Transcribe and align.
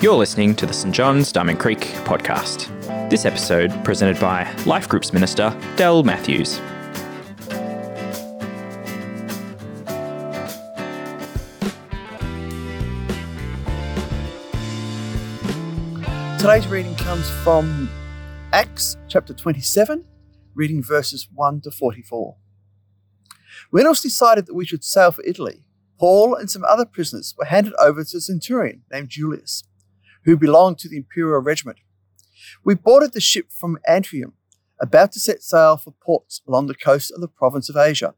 You're 0.00 0.14
listening 0.14 0.56
to 0.56 0.64
the 0.64 0.72
St 0.72 0.94
John's 0.94 1.30
Diamond 1.30 1.60
Creek 1.60 1.80
podcast. 2.06 2.70
This 3.10 3.26
episode 3.26 3.84
presented 3.84 4.18
by 4.18 4.50
Life 4.64 4.88
Group's 4.88 5.12
Minister, 5.12 5.54
Delle 5.76 6.02
Matthews. 6.02 6.58
Today's 16.40 16.66
reading 16.66 16.94
comes 16.94 17.28
from 17.44 17.90
Acts 18.54 18.96
chapter 19.08 19.34
27, 19.34 20.06
reading 20.54 20.82
verses 20.82 21.28
1 21.34 21.60
to 21.60 21.70
44. 21.70 22.36
When 23.68 23.84
it 23.84 23.88
was 23.90 24.00
decided 24.00 24.46
that 24.46 24.54
we 24.54 24.64
should 24.64 24.82
sail 24.82 25.10
for 25.10 25.22
Italy, 25.24 25.66
Paul 25.98 26.34
and 26.34 26.50
some 26.50 26.64
other 26.64 26.84
prisoners 26.84 27.34
were 27.36 27.46
handed 27.46 27.74
over 27.78 28.04
to 28.04 28.16
a 28.16 28.20
centurion 28.20 28.82
named 28.90 29.08
Julius, 29.08 29.64
who 30.24 30.36
belonged 30.36 30.78
to 30.78 30.88
the 30.88 30.96
imperial 30.96 31.40
regiment. 31.40 31.78
We 32.64 32.74
boarded 32.74 33.12
the 33.12 33.20
ship 33.20 33.50
from 33.50 33.78
Anthium, 33.88 34.32
about 34.80 35.12
to 35.12 35.20
set 35.20 35.42
sail 35.42 35.76
for 35.76 35.92
ports 35.92 36.40
along 36.46 36.66
the 36.66 36.74
coast 36.74 37.10
of 37.10 37.20
the 37.20 37.28
province 37.28 37.68
of 37.68 37.76
Asia, 37.76 38.06
and 38.06 38.14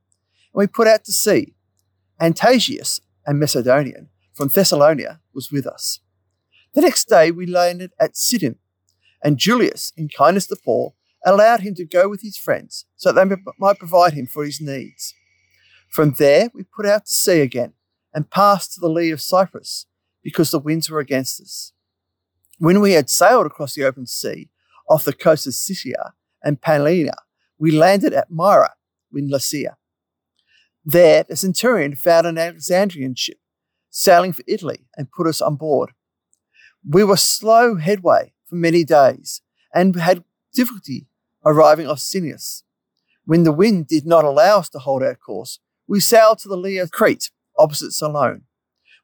we 0.52 0.66
put 0.66 0.86
out 0.86 1.04
to 1.04 1.12
sea. 1.12 1.54
Antiagus, 2.20 3.00
a 3.26 3.32
Macedonian 3.32 4.10
from 4.34 4.48
Thessalonica, 4.48 5.20
was 5.32 5.50
with 5.50 5.66
us. 5.66 6.00
The 6.74 6.82
next 6.82 7.08
day 7.08 7.30
we 7.30 7.46
landed 7.46 7.92
at 7.98 8.16
Sidon, 8.16 8.56
and 9.24 9.38
Julius, 9.38 9.92
in 9.96 10.08
kindness 10.08 10.46
to 10.48 10.56
Paul, 10.56 10.96
allowed 11.24 11.60
him 11.60 11.74
to 11.74 11.84
go 11.84 12.08
with 12.08 12.22
his 12.22 12.36
friends 12.36 12.86
so 12.96 13.12
that 13.12 13.28
they 13.28 13.36
might 13.58 13.78
provide 13.78 14.12
him 14.12 14.26
for 14.26 14.44
his 14.44 14.60
needs. 14.60 15.14
From 15.90 16.12
there, 16.12 16.50
we 16.54 16.62
put 16.62 16.86
out 16.86 17.06
to 17.06 17.12
sea 17.12 17.40
again 17.40 17.72
and 18.14 18.30
passed 18.30 18.74
to 18.74 18.80
the 18.80 18.88
lee 18.88 19.10
of 19.10 19.20
Cyprus 19.20 19.86
because 20.22 20.50
the 20.50 20.58
winds 20.60 20.88
were 20.88 21.00
against 21.00 21.40
us. 21.40 21.72
When 22.58 22.80
we 22.80 22.92
had 22.92 23.10
sailed 23.10 23.46
across 23.46 23.74
the 23.74 23.84
open 23.84 24.06
sea 24.06 24.50
off 24.88 25.04
the 25.04 25.12
coast 25.12 25.46
of 25.46 25.54
Cilicia 25.54 26.14
and 26.42 26.60
Pamphylia, 26.60 27.14
we 27.58 27.72
landed 27.72 28.14
at 28.14 28.30
Myra 28.30 28.74
in 29.12 29.28
Lycia. 29.28 29.76
There, 30.84 31.24
the 31.28 31.36
centurion 31.36 31.96
found 31.96 32.26
an 32.26 32.38
Alexandrian 32.38 33.14
ship 33.16 33.38
sailing 33.90 34.32
for 34.32 34.44
Italy 34.46 34.86
and 34.96 35.10
put 35.10 35.26
us 35.26 35.40
on 35.40 35.56
board. 35.56 35.90
We 36.88 37.02
were 37.02 37.16
slow 37.16 37.76
headway 37.76 38.32
for 38.46 38.54
many 38.54 38.84
days 38.84 39.42
and 39.74 39.96
had 39.96 40.24
difficulty 40.54 41.08
arriving 41.44 41.88
off 41.88 41.98
Cnidus. 41.98 42.62
When 43.24 43.42
the 43.42 43.52
wind 43.52 43.88
did 43.88 44.06
not 44.06 44.24
allow 44.24 44.58
us 44.58 44.68
to 44.70 44.78
hold 44.78 45.02
our 45.02 45.14
course, 45.14 45.58
we 45.90 45.98
sailed 45.98 46.38
to 46.38 46.48
the 46.48 46.56
lee 46.56 46.78
of 46.78 46.92
Crete, 46.92 47.32
opposite 47.58 47.90
Salmone. 47.90 48.42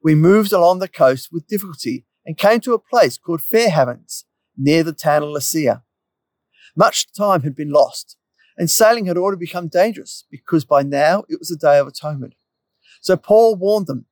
We 0.05 0.15
moved 0.15 0.53
along 0.53 0.79
the 0.79 0.87
coast 0.87 1.31
with 1.33 1.49
difficulty 1.49 2.07
and 2.25 2.39
came 2.39 2.61
to 2.61 2.75
a 2.75 2.79
place 2.79 3.19
called 3.19 3.43
Fair 3.43 3.71
Havens, 3.71 4.25
near 4.57 4.85
the 4.85 4.93
town 4.93 5.25
of 5.25 5.31
Lasea. 5.31 5.83
Much 6.77 7.13
time 7.13 7.43
had 7.43 7.57
been 7.57 7.71
lost, 7.71 8.17
and 8.57 8.71
sailing 8.71 9.07
had 9.07 9.17
already 9.17 9.41
become 9.41 9.67
dangerous 9.67 10.27
because 10.31 10.65
by 10.65 10.85
now 10.85 11.25
it 11.29 11.41
was 11.41 11.49
the 11.49 11.57
day 11.57 11.77
of 11.81 11.89
atonement. 11.89 12.35
So 13.01 13.17
Paul 13.17 13.57
warned 13.57 13.89
them, 13.89 14.07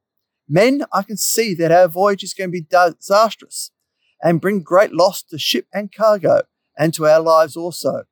Men, 0.48 0.84
I 0.92 1.02
can 1.02 1.16
see 1.16 1.54
that 1.54 1.70
our 1.70 1.86
voyage 1.86 2.24
is 2.24 2.34
going 2.34 2.50
to 2.50 2.60
be 2.60 2.66
disastrous 2.68 3.70
and 4.20 4.40
bring 4.40 4.64
great 4.64 4.92
loss 4.92 5.22
to 5.22 5.38
ship 5.38 5.68
and 5.72 5.94
cargo 5.94 6.42
and 6.76 6.92
to 6.94 7.06
our 7.06 7.20
lives 7.20 7.56
also. 7.56 8.02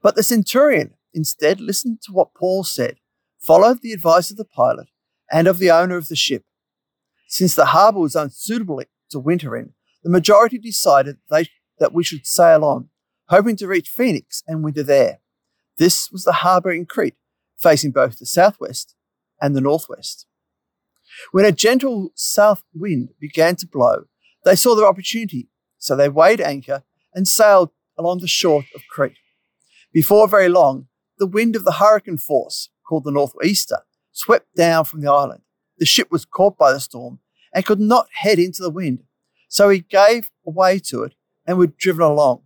But 0.00 0.16
the 0.16 0.22
centurion 0.22 0.94
instead 1.12 1.60
listened 1.60 2.00
to 2.04 2.12
what 2.12 2.34
Paul 2.34 2.64
said 2.64 2.96
followed 3.42 3.82
the 3.82 3.92
advice 3.92 4.30
of 4.30 4.36
the 4.36 4.44
pilot 4.44 4.88
and 5.30 5.48
of 5.48 5.58
the 5.58 5.70
owner 5.70 5.96
of 5.96 6.08
the 6.08 6.16
ship. 6.16 6.44
Since 7.28 7.54
the 7.54 7.66
harbour 7.66 7.98
was 7.98 8.14
unsuitable 8.14 8.82
to 9.10 9.18
winter 9.18 9.56
in, 9.56 9.74
the 10.02 10.10
majority 10.10 10.58
decided 10.58 11.18
they, 11.30 11.48
that 11.78 11.92
we 11.92 12.04
should 12.04 12.26
sail 12.26 12.64
on, 12.64 12.88
hoping 13.28 13.56
to 13.56 13.66
reach 13.66 13.88
Phoenix 13.88 14.42
and 14.46 14.62
winter 14.62 14.82
there. 14.82 15.20
This 15.78 16.10
was 16.12 16.24
the 16.24 16.32
harbour 16.32 16.70
in 16.70 16.86
Crete, 16.86 17.16
facing 17.58 17.90
both 17.90 18.18
the 18.18 18.26
southwest 18.26 18.94
and 19.40 19.56
the 19.56 19.60
northwest. 19.60 20.26
When 21.32 21.44
a 21.44 21.52
gentle 21.52 22.12
south 22.14 22.62
wind 22.74 23.10
began 23.20 23.56
to 23.56 23.66
blow, 23.66 24.04
they 24.44 24.56
saw 24.56 24.74
their 24.74 24.86
opportunity, 24.86 25.48
so 25.78 25.96
they 25.96 26.08
weighed 26.08 26.40
anchor 26.40 26.84
and 27.14 27.26
sailed 27.26 27.70
along 27.98 28.20
the 28.20 28.28
shore 28.28 28.64
of 28.74 28.82
Crete. 28.90 29.18
Before 29.92 30.28
very 30.28 30.48
long, 30.48 30.88
the 31.18 31.26
wind 31.26 31.54
of 31.56 31.64
the 31.64 31.72
hurricane 31.72 32.18
force 32.18 32.70
called 32.92 33.04
the 33.04 33.10
Northeaster, 33.10 33.78
swept 34.10 34.54
down 34.54 34.84
from 34.84 35.00
the 35.00 35.10
island. 35.10 35.40
The 35.78 35.86
ship 35.86 36.08
was 36.10 36.26
caught 36.26 36.58
by 36.58 36.74
the 36.74 36.78
storm 36.78 37.20
and 37.54 37.64
could 37.64 37.80
not 37.80 38.06
head 38.12 38.38
into 38.38 38.62
the 38.62 38.68
wind, 38.68 39.04
so 39.48 39.70
he 39.70 39.80
gave 39.80 40.30
way 40.44 40.78
to 40.90 41.02
it 41.04 41.14
and 41.46 41.56
were 41.56 41.68
driven 41.68 42.02
along. 42.02 42.42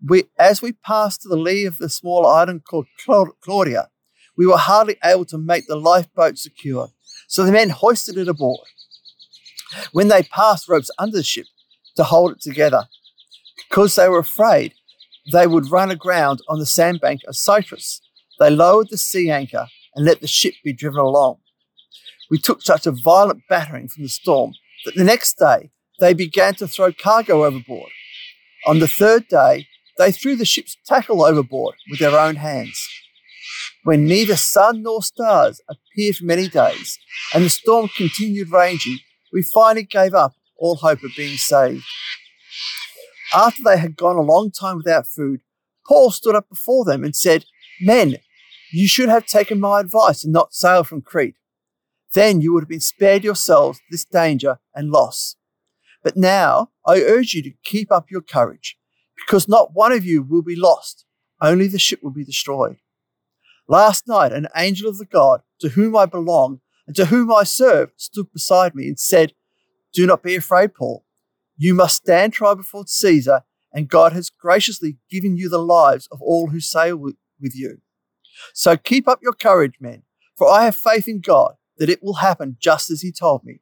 We, 0.00 0.26
as 0.38 0.62
we 0.62 0.70
passed 0.70 1.22
to 1.22 1.28
the 1.28 1.36
lee 1.36 1.64
of 1.64 1.78
the 1.78 1.88
small 1.88 2.24
island 2.24 2.62
called 2.70 2.86
Claudia, 3.42 3.88
we 4.36 4.46
were 4.46 4.58
hardly 4.58 4.96
able 5.02 5.24
to 5.24 5.38
make 5.38 5.66
the 5.66 5.74
lifeboat 5.74 6.38
secure, 6.38 6.90
so 7.26 7.42
the 7.42 7.50
men 7.50 7.70
hoisted 7.70 8.16
it 8.16 8.28
aboard. 8.28 8.68
When 9.90 10.06
they 10.06 10.22
passed 10.22 10.68
ropes 10.68 10.90
under 11.00 11.16
the 11.16 11.24
ship 11.24 11.46
to 11.96 12.04
hold 12.04 12.30
it 12.30 12.40
together, 12.40 12.84
because 13.68 13.96
they 13.96 14.08
were 14.08 14.20
afraid 14.20 14.74
they 15.32 15.48
would 15.48 15.72
run 15.72 15.90
aground 15.90 16.42
on 16.48 16.60
the 16.60 16.66
sandbank 16.66 17.22
of 17.26 17.34
Cyprus, 17.34 18.00
they 18.38 18.50
lowered 18.50 18.88
the 18.90 18.98
sea 18.98 19.30
anchor 19.30 19.66
and 19.94 20.04
let 20.04 20.20
the 20.20 20.26
ship 20.26 20.54
be 20.64 20.72
driven 20.72 21.00
along. 21.00 21.38
We 22.30 22.38
took 22.38 22.62
such 22.62 22.86
a 22.86 22.90
violent 22.90 23.42
battering 23.48 23.88
from 23.88 24.02
the 24.02 24.08
storm 24.08 24.54
that 24.84 24.94
the 24.94 25.04
next 25.04 25.38
day 25.38 25.70
they 26.00 26.14
began 26.14 26.54
to 26.56 26.66
throw 26.66 26.92
cargo 26.92 27.44
overboard. 27.44 27.90
On 28.66 28.78
the 28.78 28.88
third 28.88 29.28
day, 29.28 29.66
they 29.98 30.10
threw 30.10 30.34
the 30.36 30.44
ship's 30.44 30.76
tackle 30.86 31.24
overboard 31.24 31.76
with 31.90 32.00
their 32.00 32.18
own 32.18 32.36
hands. 32.36 32.88
When 33.84 34.06
neither 34.06 34.36
sun 34.36 34.82
nor 34.82 35.02
stars 35.02 35.60
appeared 35.68 36.16
for 36.16 36.24
many 36.24 36.48
days 36.48 36.98
and 37.32 37.44
the 37.44 37.50
storm 37.50 37.88
continued 37.96 38.50
raging, 38.50 38.98
we 39.32 39.42
finally 39.54 39.84
gave 39.84 40.14
up 40.14 40.34
all 40.56 40.76
hope 40.76 41.02
of 41.04 41.10
being 41.16 41.36
saved. 41.36 41.84
After 43.34 43.62
they 43.64 43.78
had 43.78 43.96
gone 43.96 44.16
a 44.16 44.22
long 44.22 44.50
time 44.50 44.78
without 44.78 45.06
food, 45.06 45.40
Paul 45.86 46.10
stood 46.10 46.34
up 46.34 46.48
before 46.48 46.84
them 46.84 47.04
and 47.04 47.14
said, 47.14 47.44
Men, 47.80 48.16
you 48.72 48.88
should 48.88 49.08
have 49.08 49.26
taken 49.26 49.60
my 49.60 49.80
advice 49.80 50.24
and 50.24 50.32
not 50.32 50.54
sailed 50.54 50.88
from 50.88 51.02
Crete. 51.02 51.36
Then 52.12 52.40
you 52.40 52.52
would 52.52 52.62
have 52.62 52.68
been 52.68 52.80
spared 52.80 53.24
yourselves 53.24 53.80
this 53.90 54.04
danger 54.04 54.58
and 54.74 54.90
loss. 54.90 55.36
But 56.02 56.16
now 56.16 56.70
I 56.86 57.00
urge 57.00 57.34
you 57.34 57.42
to 57.42 57.52
keep 57.64 57.90
up 57.90 58.10
your 58.10 58.20
courage, 58.20 58.76
because 59.16 59.48
not 59.48 59.74
one 59.74 59.92
of 59.92 60.04
you 60.04 60.22
will 60.22 60.42
be 60.42 60.56
lost, 60.56 61.04
only 61.40 61.66
the 61.66 61.78
ship 61.78 62.02
will 62.02 62.10
be 62.10 62.24
destroyed. 62.24 62.76
Last 63.66 64.06
night, 64.06 64.32
an 64.32 64.48
angel 64.54 64.88
of 64.88 64.98
the 64.98 65.06
God 65.06 65.40
to 65.60 65.70
whom 65.70 65.96
I 65.96 66.06
belong 66.06 66.60
and 66.86 66.94
to 66.96 67.06
whom 67.06 67.32
I 67.32 67.44
serve 67.44 67.90
stood 67.96 68.30
beside 68.32 68.74
me 68.74 68.88
and 68.88 69.00
said, 69.00 69.32
Do 69.94 70.06
not 70.06 70.22
be 70.22 70.36
afraid, 70.36 70.74
Paul. 70.74 71.04
You 71.56 71.74
must 71.74 71.96
stand 71.96 72.32
trial 72.32 72.56
before 72.56 72.84
Caesar, 72.86 73.42
and 73.72 73.88
God 73.88 74.12
has 74.12 74.30
graciously 74.30 74.98
given 75.10 75.36
you 75.36 75.48
the 75.48 75.58
lives 75.58 76.08
of 76.12 76.20
all 76.20 76.48
who 76.48 76.60
sail 76.60 76.96
with 76.96 77.16
you. 77.54 77.80
So 78.52 78.76
keep 78.76 79.08
up 79.08 79.20
your 79.22 79.32
courage, 79.32 79.74
men, 79.80 80.02
for 80.36 80.48
I 80.48 80.64
have 80.64 80.76
faith 80.76 81.08
in 81.08 81.20
God 81.20 81.54
that 81.78 81.90
it 81.90 82.02
will 82.02 82.14
happen 82.14 82.56
just 82.60 82.90
as 82.90 83.00
he 83.00 83.12
told 83.12 83.44
me. 83.44 83.60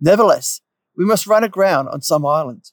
Nevertheless, 0.00 0.60
we 0.96 1.04
must 1.04 1.26
run 1.26 1.44
aground 1.44 1.88
on 1.88 2.02
some 2.02 2.26
island. 2.26 2.70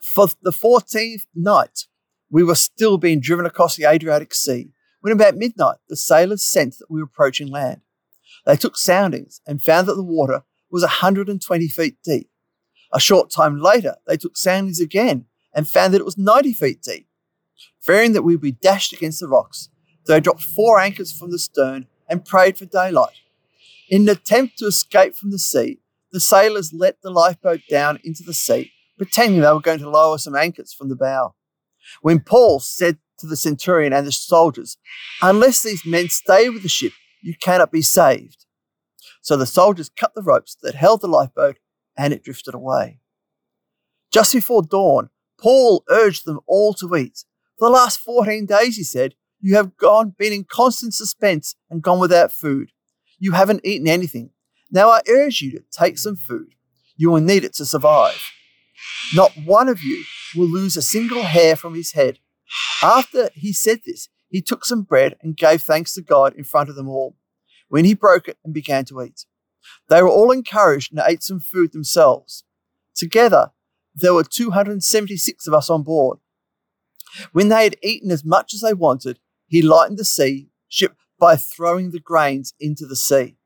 For 0.00 0.28
the 0.42 0.52
14th 0.52 1.26
night, 1.34 1.86
we 2.30 2.42
were 2.42 2.54
still 2.54 2.98
being 2.98 3.20
driven 3.20 3.46
across 3.46 3.76
the 3.76 3.84
Adriatic 3.84 4.34
Sea 4.34 4.70
when 5.00 5.12
about 5.12 5.36
midnight 5.36 5.76
the 5.88 5.96
sailors 5.96 6.44
sensed 6.44 6.80
that 6.80 6.90
we 6.90 7.00
were 7.00 7.06
approaching 7.06 7.48
land. 7.48 7.80
They 8.44 8.56
took 8.56 8.76
soundings 8.76 9.40
and 9.46 9.62
found 9.62 9.86
that 9.88 9.94
the 9.94 10.02
water 10.02 10.42
was 10.70 10.82
120 10.82 11.68
feet 11.68 11.96
deep. 12.02 12.30
A 12.92 13.00
short 13.00 13.30
time 13.30 13.60
later, 13.60 13.96
they 14.06 14.16
took 14.16 14.36
soundings 14.36 14.80
again 14.80 15.26
and 15.54 15.68
found 15.68 15.94
that 15.94 16.00
it 16.00 16.04
was 16.04 16.18
90 16.18 16.52
feet 16.54 16.82
deep. 16.82 17.05
Fearing 17.86 18.14
that 18.14 18.22
we 18.22 18.34
would 18.34 18.42
be 18.42 18.50
dashed 18.50 18.92
against 18.92 19.20
the 19.20 19.28
rocks, 19.28 19.68
they 20.08 20.18
dropped 20.18 20.42
four 20.42 20.80
anchors 20.80 21.16
from 21.16 21.30
the 21.30 21.38
stern 21.38 21.86
and 22.08 22.24
prayed 22.24 22.58
for 22.58 22.64
daylight. 22.64 23.14
In 23.88 24.02
an 24.02 24.08
attempt 24.08 24.58
to 24.58 24.66
escape 24.66 25.14
from 25.14 25.30
the 25.30 25.38
sea, 25.38 25.78
the 26.10 26.18
sailors 26.18 26.72
let 26.72 27.00
the 27.02 27.10
lifeboat 27.10 27.60
down 27.70 28.00
into 28.02 28.24
the 28.24 28.34
sea, 28.34 28.72
pretending 28.98 29.40
they 29.40 29.52
were 29.52 29.60
going 29.60 29.78
to 29.78 29.88
lower 29.88 30.18
some 30.18 30.34
anchors 30.34 30.72
from 30.72 30.88
the 30.88 30.96
bow. 30.96 31.36
When 32.02 32.18
Paul 32.18 32.58
said 32.58 32.98
to 33.20 33.26
the 33.28 33.36
centurion 33.36 33.92
and 33.92 34.04
the 34.04 34.10
soldiers, 34.10 34.78
Unless 35.22 35.62
these 35.62 35.86
men 35.86 36.08
stay 36.08 36.48
with 36.48 36.64
the 36.64 36.68
ship, 36.68 36.92
you 37.22 37.34
cannot 37.40 37.70
be 37.70 37.82
saved. 37.82 38.46
So 39.22 39.36
the 39.36 39.46
soldiers 39.46 39.90
cut 39.96 40.12
the 40.16 40.22
ropes 40.22 40.56
that 40.62 40.74
held 40.74 41.02
the 41.02 41.08
lifeboat 41.08 41.58
and 41.96 42.12
it 42.12 42.24
drifted 42.24 42.54
away. 42.54 42.98
Just 44.12 44.32
before 44.32 44.62
dawn, 44.62 45.10
Paul 45.38 45.84
urged 45.88 46.24
them 46.24 46.40
all 46.48 46.74
to 46.74 46.96
eat. 46.96 47.24
For 47.58 47.68
the 47.68 47.74
last 47.74 47.98
14 48.00 48.46
days, 48.46 48.76
he 48.76 48.84
said, 48.84 49.14
you 49.40 49.56
have 49.56 49.76
gone, 49.76 50.14
been 50.16 50.32
in 50.32 50.44
constant 50.44 50.94
suspense 50.94 51.56
and 51.70 51.82
gone 51.82 52.00
without 52.00 52.32
food. 52.32 52.72
You 53.18 53.32
haven't 53.32 53.64
eaten 53.64 53.86
anything. 53.86 54.30
Now 54.70 54.90
I 54.90 55.02
urge 55.08 55.40
you 55.40 55.52
to 55.52 55.64
take 55.70 55.98
some 55.98 56.16
food. 56.16 56.54
You 56.96 57.10
will 57.10 57.20
need 57.20 57.44
it 57.44 57.54
to 57.54 57.66
survive. 57.66 58.20
Not 59.14 59.32
one 59.44 59.68
of 59.68 59.82
you 59.82 60.04
will 60.34 60.48
lose 60.48 60.76
a 60.76 60.82
single 60.82 61.22
hair 61.22 61.56
from 61.56 61.74
his 61.74 61.92
head. 61.92 62.18
After 62.82 63.30
he 63.34 63.52
said 63.52 63.80
this, 63.86 64.08
he 64.28 64.42
took 64.42 64.64
some 64.64 64.82
bread 64.82 65.16
and 65.22 65.36
gave 65.36 65.62
thanks 65.62 65.94
to 65.94 66.02
God 66.02 66.34
in 66.34 66.44
front 66.44 66.68
of 66.68 66.76
them 66.76 66.88
all. 66.88 67.16
When 67.68 67.84
he 67.84 67.94
broke 67.94 68.28
it 68.28 68.38
and 68.44 68.52
began 68.52 68.84
to 68.86 69.02
eat, 69.02 69.24
they 69.88 70.02
were 70.02 70.08
all 70.08 70.30
encouraged 70.30 70.92
and 70.92 71.02
ate 71.06 71.22
some 71.22 71.40
food 71.40 71.72
themselves. 71.72 72.44
Together, 72.94 73.52
there 73.94 74.14
were 74.14 74.24
276 74.24 75.46
of 75.46 75.54
us 75.54 75.70
on 75.70 75.82
board. 75.82 76.18
When 77.32 77.48
they 77.48 77.64
had 77.64 77.76
eaten 77.82 78.10
as 78.10 78.24
much 78.24 78.54
as 78.54 78.60
they 78.60 78.74
wanted, 78.74 79.18
he 79.46 79.62
lightened 79.62 79.98
the 79.98 80.04
sea 80.04 80.48
ship 80.68 80.96
by 81.18 81.36
throwing 81.36 81.90
the 81.90 82.00
grains 82.00 82.54
into 82.60 82.86
the 82.86 82.96
sea. 82.96 83.36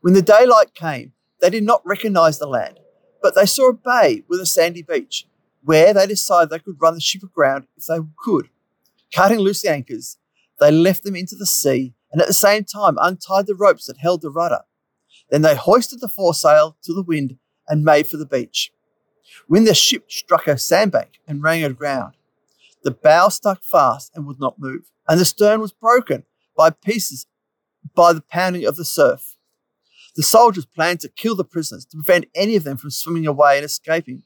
When 0.00 0.14
the 0.14 0.22
daylight 0.22 0.74
came, 0.74 1.12
they 1.40 1.50
did 1.50 1.64
not 1.64 1.82
recognize 1.84 2.38
the 2.38 2.46
land, 2.46 2.78
but 3.22 3.34
they 3.34 3.46
saw 3.46 3.70
a 3.70 3.72
bay 3.72 4.22
with 4.28 4.40
a 4.40 4.46
sandy 4.46 4.82
beach, 4.82 5.26
where 5.62 5.92
they 5.92 6.06
decided 6.06 6.50
they 6.50 6.58
could 6.58 6.80
run 6.80 6.94
the 6.94 7.00
ship 7.00 7.22
aground 7.22 7.66
if 7.76 7.86
they 7.86 7.98
could. 8.18 8.48
Cutting 9.12 9.38
loose 9.38 9.62
the 9.62 9.70
anchors, 9.70 10.18
they 10.60 10.70
left 10.70 11.02
them 11.02 11.16
into 11.16 11.36
the 11.36 11.46
sea 11.46 11.94
and 12.12 12.20
at 12.20 12.28
the 12.28 12.34
same 12.34 12.64
time 12.64 12.96
untied 13.00 13.46
the 13.46 13.54
ropes 13.54 13.86
that 13.86 13.98
held 13.98 14.22
the 14.22 14.30
rudder. 14.30 14.60
Then 15.30 15.42
they 15.42 15.56
hoisted 15.56 16.00
the 16.00 16.08
foresail 16.08 16.76
to 16.84 16.94
the 16.94 17.02
wind 17.02 17.38
and 17.68 17.84
made 17.84 18.06
for 18.06 18.16
the 18.16 18.26
beach. 18.26 18.72
When 19.48 19.64
the 19.64 19.74
ship 19.74 20.10
struck 20.10 20.46
a 20.46 20.56
sandbank 20.56 21.20
and 21.26 21.42
ran 21.42 21.64
aground, 21.64 22.14
the 22.86 22.92
bow 22.92 23.28
stuck 23.28 23.64
fast 23.64 24.12
and 24.14 24.24
would 24.28 24.38
not 24.38 24.60
move, 24.60 24.92
and 25.08 25.18
the 25.18 25.24
stern 25.24 25.60
was 25.60 25.72
broken 25.72 26.22
by 26.56 26.70
pieces 26.70 27.26
by 27.96 28.12
the 28.12 28.20
pounding 28.20 28.64
of 28.64 28.76
the 28.76 28.84
surf. 28.84 29.34
The 30.14 30.22
soldiers 30.22 30.66
planned 30.66 31.00
to 31.00 31.08
kill 31.08 31.34
the 31.34 31.42
prisoners 31.42 31.84
to 31.86 31.96
prevent 31.96 32.26
any 32.32 32.54
of 32.54 32.62
them 32.62 32.76
from 32.76 32.92
swimming 32.92 33.26
away 33.26 33.56
and 33.56 33.64
escaping. 33.64 34.22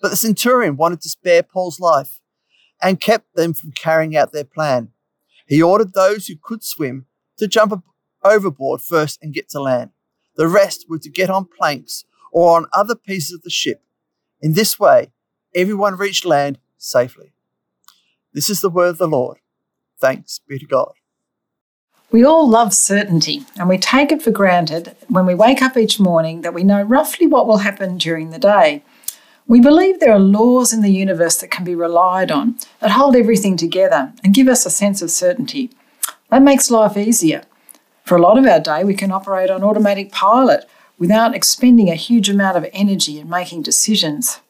But 0.00 0.08
the 0.08 0.16
centurion 0.16 0.76
wanted 0.76 1.00
to 1.02 1.08
spare 1.08 1.44
Paul's 1.44 1.78
life 1.78 2.20
and 2.82 3.00
kept 3.00 3.36
them 3.36 3.54
from 3.54 3.70
carrying 3.70 4.16
out 4.16 4.32
their 4.32 4.42
plan. 4.42 4.88
He 5.46 5.62
ordered 5.62 5.92
those 5.92 6.26
who 6.26 6.34
could 6.42 6.64
swim 6.64 7.06
to 7.38 7.46
jump 7.46 7.84
overboard 8.24 8.80
first 8.80 9.20
and 9.22 9.32
get 9.32 9.48
to 9.50 9.60
land. 9.60 9.90
The 10.34 10.48
rest 10.48 10.86
were 10.88 10.98
to 10.98 11.08
get 11.08 11.30
on 11.30 11.46
planks 11.56 12.04
or 12.32 12.56
on 12.56 12.66
other 12.72 12.96
pieces 12.96 13.32
of 13.32 13.42
the 13.42 13.50
ship. 13.50 13.80
In 14.40 14.54
this 14.54 14.76
way, 14.80 15.12
everyone 15.54 15.94
reached 15.94 16.24
land 16.24 16.58
safely. 16.78 17.31
This 18.34 18.48
is 18.48 18.60
the 18.60 18.70
word 18.70 18.90
of 18.90 18.98
the 18.98 19.08
Lord. 19.08 19.38
Thanks 20.00 20.40
be 20.48 20.58
to 20.58 20.66
God. 20.66 20.92
We 22.10 22.24
all 22.24 22.46
love 22.46 22.74
certainty, 22.74 23.44
and 23.56 23.70
we 23.70 23.78
take 23.78 24.12
it 24.12 24.20
for 24.20 24.30
granted 24.30 24.94
when 25.08 25.24
we 25.24 25.34
wake 25.34 25.62
up 25.62 25.78
each 25.78 25.98
morning 25.98 26.42
that 26.42 26.52
we 26.52 26.62
know 26.62 26.82
roughly 26.82 27.26
what 27.26 27.46
will 27.46 27.58
happen 27.58 27.96
during 27.96 28.28
the 28.28 28.38
day. 28.38 28.84
We 29.46 29.60
believe 29.60 29.98
there 29.98 30.12
are 30.12 30.18
laws 30.18 30.74
in 30.74 30.82
the 30.82 30.92
universe 30.92 31.38
that 31.38 31.50
can 31.50 31.64
be 31.64 31.74
relied 31.74 32.30
on, 32.30 32.58
that 32.80 32.90
hold 32.90 33.16
everything 33.16 33.56
together 33.56 34.12
and 34.22 34.34
give 34.34 34.46
us 34.46 34.66
a 34.66 34.70
sense 34.70 35.00
of 35.00 35.10
certainty. 35.10 35.70
That 36.28 36.42
makes 36.42 36.70
life 36.70 36.98
easier. 36.98 37.44
For 38.04 38.18
a 38.18 38.20
lot 38.20 38.36
of 38.36 38.44
our 38.44 38.60
day, 38.60 38.84
we 38.84 38.94
can 38.94 39.10
operate 39.10 39.48
on 39.48 39.64
automatic 39.64 40.12
pilot 40.12 40.68
without 40.98 41.34
expending 41.34 41.88
a 41.88 41.94
huge 41.94 42.28
amount 42.28 42.58
of 42.58 42.68
energy 42.74 43.18
in 43.18 43.28
making 43.30 43.62
decisions. 43.62 44.41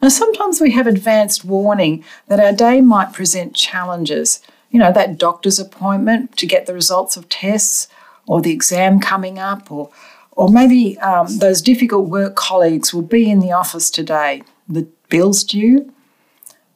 And 0.00 0.12
sometimes 0.12 0.60
we 0.60 0.72
have 0.72 0.86
advanced 0.86 1.44
warning 1.44 2.04
that 2.28 2.40
our 2.40 2.52
day 2.52 2.80
might 2.80 3.12
present 3.12 3.54
challenges 3.54 4.40
you 4.70 4.80
know, 4.80 4.92
that 4.92 5.18
doctor's 5.18 5.58
appointment 5.58 6.36
to 6.36 6.46
get 6.46 6.66
the 6.66 6.74
results 6.74 7.16
of 7.16 7.28
tests 7.30 7.88
or 8.26 8.42
the 8.42 8.52
exam 8.52 9.00
coming 9.00 9.38
up, 9.38 9.70
or, 9.72 9.90
or 10.32 10.50
maybe 10.50 10.98
um, 10.98 11.38
those 11.38 11.62
difficult 11.62 12.10
work 12.10 12.34
colleagues 12.34 12.92
will 12.92 13.00
be 13.00 13.30
in 13.30 13.38
the 13.40 13.52
office 13.52 13.88
today, 13.88 14.42
the 14.68 14.86
bills 15.08 15.44
due. 15.44 15.92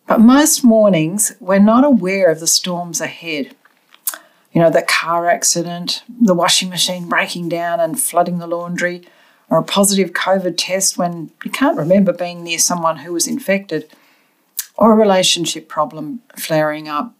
But 0.06 0.20
most 0.20 0.64
mornings, 0.64 1.32
we're 1.40 1.58
not 1.58 1.84
aware 1.84 2.30
of 2.30 2.40
the 2.40 2.46
storms 2.46 3.02
ahead. 3.02 3.54
You 4.52 4.62
know, 4.62 4.70
the 4.70 4.82
car 4.82 5.28
accident, 5.28 6.02
the 6.08 6.34
washing 6.34 6.70
machine 6.70 7.08
breaking 7.08 7.50
down 7.50 7.80
and 7.80 8.00
flooding 8.00 8.38
the 8.38 8.46
laundry, 8.46 9.02
or 9.50 9.58
a 9.58 9.64
positive 9.64 10.12
COVID 10.12 10.54
test 10.56 10.96
when 10.96 11.30
you 11.44 11.50
can't 11.50 11.76
remember 11.76 12.12
being 12.12 12.44
near 12.44 12.58
someone 12.58 12.98
who 12.98 13.12
was 13.12 13.26
infected, 13.26 13.90
or 14.76 14.92
a 14.92 14.96
relationship 14.96 15.68
problem 15.68 16.20
flaring 16.36 16.88
up. 16.88 17.14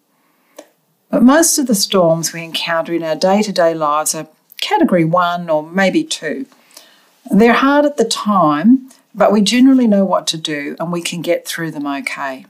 But 1.10 1.22
most 1.22 1.58
of 1.58 1.66
the 1.66 1.74
storms 1.74 2.32
we 2.32 2.44
encounter 2.44 2.94
in 2.94 3.02
our 3.02 3.16
day 3.16 3.42
to 3.42 3.52
day 3.52 3.74
lives 3.74 4.14
are 4.14 4.28
category 4.60 5.04
one 5.04 5.50
or 5.50 5.62
maybe 5.62 6.04
two. 6.04 6.46
They're 7.30 7.52
hard 7.52 7.84
at 7.84 7.96
the 7.96 8.04
time, 8.04 8.88
but 9.14 9.32
we 9.32 9.42
generally 9.42 9.86
know 9.86 10.04
what 10.04 10.26
to 10.28 10.38
do 10.38 10.76
and 10.78 10.92
we 10.92 11.02
can 11.02 11.20
get 11.20 11.46
through 11.46 11.72
them 11.72 11.86
okay. 11.86 12.46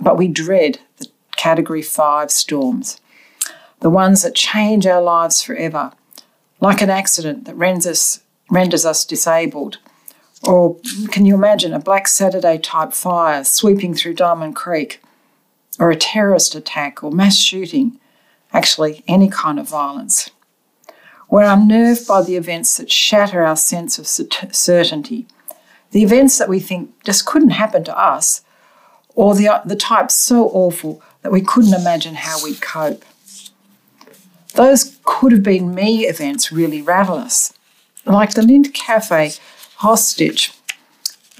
But 0.00 0.16
we 0.16 0.28
dread 0.28 0.80
the 0.96 1.08
category 1.36 1.82
five 1.82 2.30
storms, 2.30 3.00
the 3.80 3.90
ones 3.90 4.22
that 4.22 4.34
change 4.34 4.86
our 4.86 5.02
lives 5.02 5.42
forever, 5.42 5.92
like 6.60 6.80
an 6.80 6.90
accident 6.90 7.44
that 7.44 7.54
renders 7.54 7.86
us, 7.86 8.20
renders 8.50 8.84
us 8.84 9.04
disabled. 9.04 9.78
Or 10.44 10.76
can 11.10 11.26
you 11.26 11.34
imagine 11.34 11.72
a 11.72 11.80
Black 11.80 12.06
Saturday 12.08 12.58
type 12.58 12.92
fire 12.92 13.44
sweeping 13.44 13.94
through 13.94 14.14
Diamond 14.14 14.54
Creek? 14.56 15.00
or 15.78 15.90
a 15.90 15.96
terrorist 15.96 16.54
attack 16.54 17.02
or 17.02 17.10
mass 17.10 17.36
shooting, 17.36 17.98
actually, 18.52 19.04
any 19.06 19.28
kind 19.28 19.58
of 19.58 19.68
violence. 19.68 20.30
We're 21.30 21.44
unnerved 21.44 22.06
by 22.06 22.22
the 22.22 22.36
events 22.36 22.76
that 22.78 22.90
shatter 22.90 23.42
our 23.42 23.56
sense 23.56 23.98
of 23.98 24.06
certainty, 24.06 25.26
the 25.90 26.02
events 26.02 26.38
that 26.38 26.48
we 26.48 26.60
think 26.60 27.02
just 27.04 27.26
couldn't 27.26 27.50
happen 27.50 27.84
to 27.84 27.98
us, 27.98 28.42
or 29.14 29.34
the, 29.34 29.62
the 29.64 29.76
types 29.76 30.14
so 30.14 30.48
awful 30.48 31.02
that 31.22 31.32
we 31.32 31.40
couldn't 31.40 31.78
imagine 31.78 32.14
how 32.14 32.42
we'd 32.42 32.60
cope. 32.60 33.04
Those 34.54 34.98
could 35.04 35.32
have 35.32 35.42
been 35.42 35.74
me 35.74 36.06
events 36.06 36.50
really 36.50 36.82
rattle 36.82 37.16
us, 37.16 37.52
like 38.08 38.34
the 38.34 38.42
Lindt 38.42 38.72
Cafe 38.72 39.32
hostage. 39.76 40.52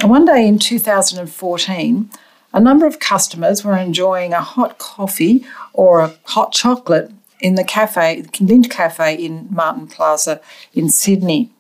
One 0.03 0.25
day 0.25 0.47
in 0.47 0.59
2014, 0.59 2.11
a 2.53 2.61
number 2.61 2.87
of 2.87 3.01
customers 3.01 3.65
were 3.65 3.77
enjoying 3.77 4.33
a 4.33 4.41
hot 4.41 4.79
coffee 4.79 5.45
or 5.73 6.01
a 6.01 6.15
hot 6.25 6.53
chocolate 6.53 7.11
in 7.41 7.55
the 7.55 7.65
cafe, 7.65 8.23
the 8.23 8.29
Lindt 8.45 8.71
Cafe 8.71 9.15
in 9.15 9.49
Martin 9.51 9.87
Place 9.87 10.29
in 10.75 10.89
Sydney. 10.89 11.51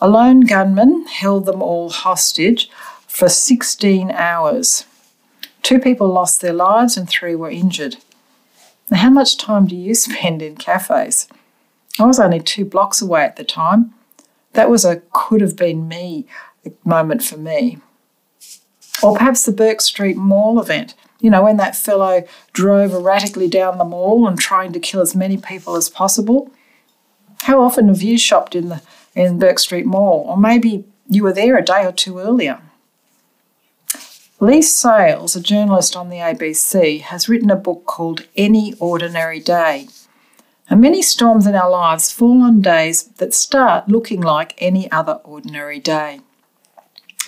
A 0.00 0.08
lone 0.08 0.40
gunman 0.40 1.06
held 1.06 1.46
them 1.46 1.62
all 1.62 1.90
hostage 1.90 2.70
for 3.06 3.28
16 3.28 4.10
hours. 4.10 4.84
Two 5.62 5.78
people 5.78 6.08
lost 6.08 6.40
their 6.40 6.52
lives 6.52 6.96
and 6.96 7.08
three 7.08 7.34
were 7.34 7.50
injured. 7.50 7.96
Now, 8.90 8.98
how 8.98 9.10
much 9.10 9.38
time 9.38 9.66
do 9.66 9.76
you 9.76 9.94
spend 9.94 10.42
in 10.42 10.56
cafes? 10.56 11.28
I 11.98 12.04
was 12.04 12.18
only 12.18 12.40
two 12.40 12.64
blocks 12.64 13.00
away 13.00 13.22
at 13.22 13.36
the 13.36 13.44
time. 13.44 13.94
That 14.54 14.70
was 14.70 14.84
a 14.84 15.02
could 15.12 15.40
have 15.40 15.56
been 15.56 15.86
me 15.86 16.26
moment 16.84 17.22
for 17.22 17.36
me. 17.36 17.78
Or 19.02 19.16
perhaps 19.16 19.44
the 19.44 19.52
Bourke 19.52 19.80
Street 19.80 20.16
Mall 20.16 20.60
event. 20.60 20.94
You 21.20 21.30
know, 21.30 21.44
when 21.44 21.56
that 21.58 21.76
fellow 21.76 22.24
drove 22.52 22.92
erratically 22.92 23.48
down 23.48 23.78
the 23.78 23.84
mall 23.84 24.26
and 24.26 24.38
trying 24.38 24.72
to 24.72 24.80
kill 24.80 25.00
as 25.00 25.14
many 25.14 25.36
people 25.36 25.76
as 25.76 25.88
possible. 25.88 26.50
How 27.42 27.62
often 27.62 27.88
have 27.88 28.02
you 28.02 28.16
shopped 28.16 28.54
in 28.54 28.68
the 28.68 28.82
in 29.14 29.38
Bourke 29.38 29.58
Street 29.58 29.86
Mall? 29.86 30.24
Or 30.28 30.36
maybe 30.36 30.84
you 31.08 31.22
were 31.22 31.32
there 31.32 31.56
a 31.56 31.62
day 31.62 31.84
or 31.84 31.92
two 31.92 32.18
earlier. 32.18 32.60
Leigh 34.40 34.62
Sales, 34.62 35.36
a 35.36 35.40
journalist 35.40 35.96
on 35.96 36.10
the 36.10 36.16
ABC, 36.16 37.00
has 37.00 37.28
written 37.28 37.50
a 37.50 37.56
book 37.56 37.86
called 37.86 38.26
Any 38.36 38.74
Ordinary 38.74 39.40
Day. 39.40 39.88
And 40.68 40.80
many 40.80 41.02
storms 41.02 41.46
in 41.46 41.54
our 41.54 41.70
lives 41.70 42.10
fall 42.10 42.42
on 42.42 42.60
days 42.62 43.04
that 43.18 43.34
start 43.34 43.88
looking 43.88 44.20
like 44.20 44.54
any 44.58 44.90
other 44.90 45.20
ordinary 45.24 45.78
day. 45.78 46.20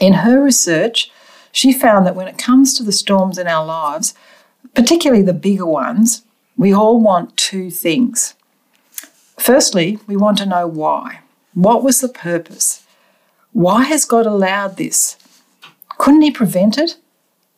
In 0.01 0.15
her 0.15 0.43
research, 0.43 1.11
she 1.53 1.73
found 1.73 2.07
that 2.07 2.15
when 2.15 2.29
it 2.29 2.39
comes 2.39 2.77
to 2.77 2.83
the 2.83 2.93
storms 2.93 3.39
in 3.39 3.47
our 3.47 3.65
lives, 3.65 4.15
particularly 4.75 5.23
the 5.23 5.33
bigger 5.33 5.67
ones, 5.67 6.23
we 6.57 6.73
all 6.73 7.01
want 7.01 7.37
two 7.37 7.71
things. 7.71 8.35
Firstly, 9.39 9.99
we 10.07 10.17
want 10.17 10.39
to 10.39 10.47
know 10.47 10.67
why. 10.67 11.21
What 11.53 11.83
was 11.83 12.01
the 12.01 12.09
purpose? 12.09 12.87
Why 13.53 13.85
has 13.85 14.05
God 14.05 14.27
allowed 14.27 14.77
this? 14.77 15.17
Couldn't 15.99 16.23
He 16.23 16.31
prevent 16.31 16.79
it? 16.79 16.97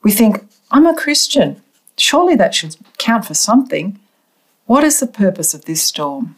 We 0.03 0.13
think, 0.13 0.45
I'm 0.71 0.87
a 0.87 0.95
Christian. 0.95 1.63
Surely 1.97 2.37
that 2.37 2.55
should 2.55 2.77
count 2.99 3.25
for 3.25 3.35
something. 3.35 3.99
What 4.69 4.85
is 4.85 5.01
the 5.01 5.07
purpose 5.07 5.55
of 5.55 5.65
this 5.65 5.83
storm? 5.83 6.37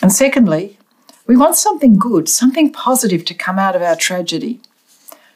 And 0.00 0.12
secondly, 0.12 0.78
we 1.26 1.36
want 1.36 1.56
something 1.56 1.98
good, 1.98 2.28
something 2.28 2.72
positive 2.72 3.24
to 3.24 3.34
come 3.34 3.58
out 3.58 3.74
of 3.74 3.82
our 3.82 3.96
tragedy. 3.96 4.60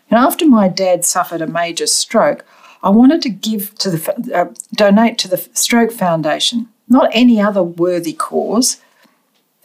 And 0.08 0.16
after 0.16 0.46
my 0.46 0.68
dad 0.68 1.04
suffered 1.04 1.40
a 1.40 1.46
major 1.48 1.88
stroke, 1.88 2.44
I 2.84 2.90
wanted 2.90 3.20
to 3.22 3.30
give 3.30 3.74
to 3.78 3.90
the 3.90 4.32
uh, 4.32 4.54
donate 4.72 5.18
to 5.18 5.28
the 5.28 5.38
Stroke 5.54 5.90
Foundation, 5.90 6.68
not 6.88 7.10
any 7.12 7.40
other 7.40 7.64
worthy 7.64 8.12
cause. 8.12 8.80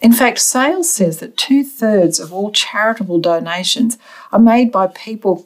In 0.02 0.12
fact, 0.12 0.40
Sales 0.40 0.90
says 0.92 1.20
that 1.20 1.38
two 1.38 1.64
thirds 1.64 2.20
of 2.20 2.34
all 2.34 2.52
charitable 2.52 3.20
donations 3.20 4.00
are 4.32 4.40
made 4.40 4.72
by 4.72 4.88
people 4.88 5.46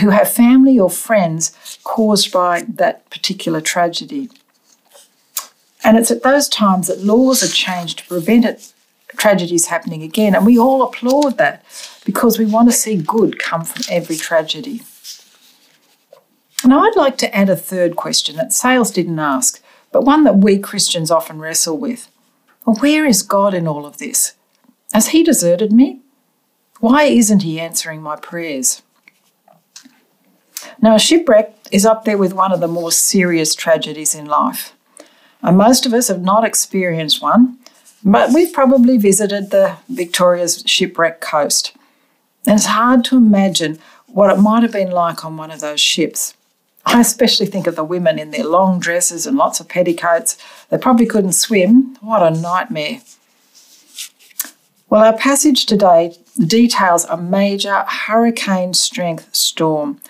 who 0.00 0.10
have 0.10 0.28
family 0.28 0.80
or 0.80 0.90
friends 0.90 1.78
caused 1.84 2.32
by 2.32 2.64
that 2.68 3.08
particular 3.08 3.60
tragedy. 3.60 4.30
And 5.84 5.96
it's 5.96 6.10
at 6.10 6.22
those 6.22 6.48
times 6.48 6.88
that 6.88 7.04
laws 7.04 7.42
are 7.42 7.48
changed 7.48 8.00
to 8.00 8.06
prevent 8.06 8.44
it, 8.44 8.72
tragedies 9.08 9.66
happening 9.66 10.02
again. 10.02 10.34
And 10.34 10.44
we 10.44 10.58
all 10.58 10.82
applaud 10.82 11.38
that 11.38 11.64
because 12.04 12.38
we 12.38 12.46
want 12.46 12.68
to 12.68 12.76
see 12.76 12.96
good 12.96 13.38
come 13.38 13.64
from 13.64 13.82
every 13.90 14.16
tragedy. 14.16 14.82
And 16.64 16.74
I'd 16.74 16.96
like 16.96 17.16
to 17.18 17.34
add 17.34 17.48
a 17.48 17.56
third 17.56 17.96
question 17.96 18.36
that 18.36 18.52
Sales 18.52 18.90
didn't 18.90 19.18
ask, 19.18 19.62
but 19.92 20.04
one 20.04 20.24
that 20.24 20.38
we 20.38 20.58
Christians 20.58 21.10
often 21.10 21.38
wrestle 21.38 21.78
with. 21.78 22.08
Well, 22.66 22.76
where 22.76 23.06
is 23.06 23.22
God 23.22 23.54
in 23.54 23.68
all 23.68 23.86
of 23.86 23.98
this? 23.98 24.34
Has 24.92 25.08
He 25.08 25.22
deserted 25.22 25.72
me? 25.72 26.00
Why 26.80 27.04
isn't 27.04 27.42
He 27.42 27.60
answering 27.60 28.02
my 28.02 28.16
prayers? 28.16 28.82
Now, 30.80 30.96
a 30.96 30.98
shipwreck 30.98 31.54
is 31.70 31.86
up 31.86 32.04
there 32.04 32.18
with 32.18 32.32
one 32.32 32.52
of 32.52 32.60
the 32.60 32.68
more 32.68 32.92
serious 32.92 33.54
tragedies 33.54 34.14
in 34.14 34.26
life. 34.26 34.74
And 35.42 35.56
most 35.56 35.86
of 35.86 35.94
us 35.94 36.08
have 36.08 36.22
not 36.22 36.44
experienced 36.44 37.22
one, 37.22 37.58
but 38.04 38.32
we've 38.32 38.52
probably 38.52 38.98
visited 38.98 39.50
the 39.50 39.76
Victoria's 39.88 40.62
shipwreck 40.66 41.20
coast. 41.20 41.74
And 42.46 42.56
it's 42.56 42.66
hard 42.66 43.04
to 43.06 43.16
imagine 43.16 43.78
what 44.06 44.30
it 44.30 44.40
might 44.40 44.62
have 44.62 44.72
been 44.72 44.90
like 44.90 45.24
on 45.24 45.36
one 45.36 45.50
of 45.50 45.60
those 45.60 45.80
ships. 45.80 46.34
I 46.86 47.00
especially 47.00 47.46
think 47.46 47.66
of 47.66 47.76
the 47.76 47.84
women 47.84 48.18
in 48.18 48.30
their 48.30 48.46
long 48.46 48.80
dresses 48.80 49.26
and 49.26 49.36
lots 49.36 49.60
of 49.60 49.68
petticoats. 49.68 50.38
They 50.70 50.78
probably 50.78 51.06
couldn't 51.06 51.32
swim. 51.32 51.96
What 52.00 52.22
a 52.22 52.30
nightmare. 52.30 53.02
Well, 54.88 55.04
our 55.04 55.16
passage 55.16 55.66
today 55.66 56.16
details 56.38 57.04
a 57.04 57.16
major 57.18 57.84
hurricane 57.86 58.72
strength 58.72 59.34
storm, 59.34 60.00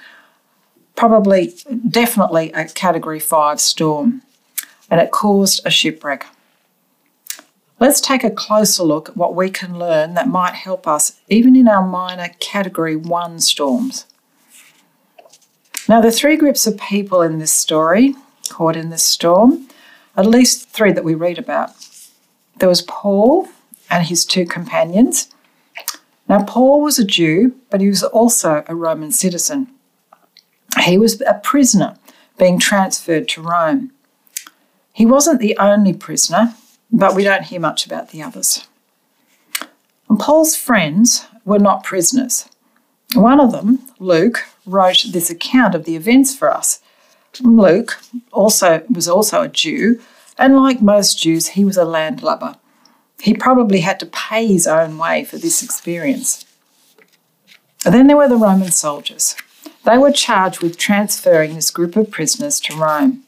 probably, 0.95 1.55
definitely 1.89 2.53
a 2.53 2.67
category 2.67 3.19
5 3.19 3.61
storm, 3.61 4.23
and 4.91 5.01
it 5.01 5.11
caused 5.11 5.65
a 5.65 5.71
shipwreck. 5.71 6.27
Let's 7.81 8.01
take 8.01 8.25
a 8.25 8.31
closer 8.31 8.83
look 8.83 9.11
at 9.11 9.17
what 9.17 9.37
we 9.37 9.51
can 9.51 9.79
learn 9.79 10.15
that 10.15 10.29
might 10.29 10.55
help 10.55 10.89
us 10.89 11.21
even 11.29 11.55
in 11.55 11.69
our 11.69 11.87
minor 11.87 12.31
category 12.41 12.97
1 12.97 13.41
storms. 13.41 14.07
Now, 15.89 16.01
the 16.01 16.11
three 16.11 16.37
groups 16.37 16.67
of 16.67 16.77
people 16.77 17.23
in 17.23 17.39
this 17.39 17.53
story 17.53 18.15
caught 18.51 18.77
in 18.77 18.91
this 18.91 19.05
storm, 19.05 19.69
at 20.17 20.27
least 20.27 20.69
three 20.71 20.93
that 20.93 21.05
we 21.05 21.15
read 21.15 21.39
about. 21.39 21.71
There 22.57 22.69
was 22.69 22.83
Paul 22.83 23.49
and 23.89 24.07
his 24.07 24.25
two 24.25 24.45
companions. 24.45 25.29
Now, 26.29 26.43
Paul 26.43 26.83
was 26.83 26.99
a 26.99 27.05
Jew, 27.05 27.55
but 27.71 27.81
he 27.81 27.89
was 27.89 28.03
also 28.03 28.65
a 28.67 28.75
Roman 28.75 29.13
citizen. 29.13 29.69
He 30.85 30.99
was 30.99 31.21
a 31.23 31.41
prisoner 31.43 31.97
being 32.39 32.59
transferred 32.59 33.29
to 33.29 33.43
Rome. 33.43 33.93
He 34.99 35.07
wasn't 35.07 35.39
the 35.39 35.57
only 35.59 35.93
prisoner, 35.93 36.57
but 36.91 37.15
we 37.15 37.23
don't 37.23 37.45
hear 37.45 37.61
much 37.61 37.87
about 37.87 38.09
the 38.09 38.21
others. 38.21 38.67
And 40.09 40.19
Paul's 40.19 40.57
friends 40.57 41.25
were 41.45 41.61
not 41.61 41.85
prisoners. 41.85 42.49
One 43.15 43.39
of 43.39 43.53
them, 43.53 43.79
Luke, 44.01 44.45
wrote 44.67 45.05
this 45.11 45.31
account 45.31 45.77
of 45.77 45.85
the 45.85 45.95
events 45.95 46.35
for 46.35 46.53
us. 46.53 46.81
Luke 47.41 48.01
also 48.33 48.83
was 48.91 49.07
also 49.07 49.43
a 49.43 49.49
Jew, 49.49 50.01
and 50.37 50.57
like 50.57 50.83
most 50.83 51.23
Jews, 51.23 51.51
he 51.51 51.65
was 51.65 51.77
a 51.77 51.85
landlubber. 51.85 52.57
He 53.21 53.35
probably 53.35 53.83
had 53.83 54.01
to 54.01 54.07
pay 54.07 54.49
his 54.49 54.67
own 54.67 54.99
way 54.99 55.23
for 55.23 55.39
this 55.39 55.63
experience. 55.63 56.45
And 57.85 57.95
then 57.95 58.09
there 58.09 58.17
were 58.17 58.29
the 58.29 58.35
Roman 58.35 58.73
soldiers. 58.73 59.37
They 59.85 59.97
were 59.97 60.11
charged 60.11 60.61
with 60.61 60.77
transferring 60.77 61.55
this 61.55 61.71
group 61.71 61.95
of 61.95 62.11
prisoners 62.11 62.59
to 62.63 62.75
Rome, 62.75 63.23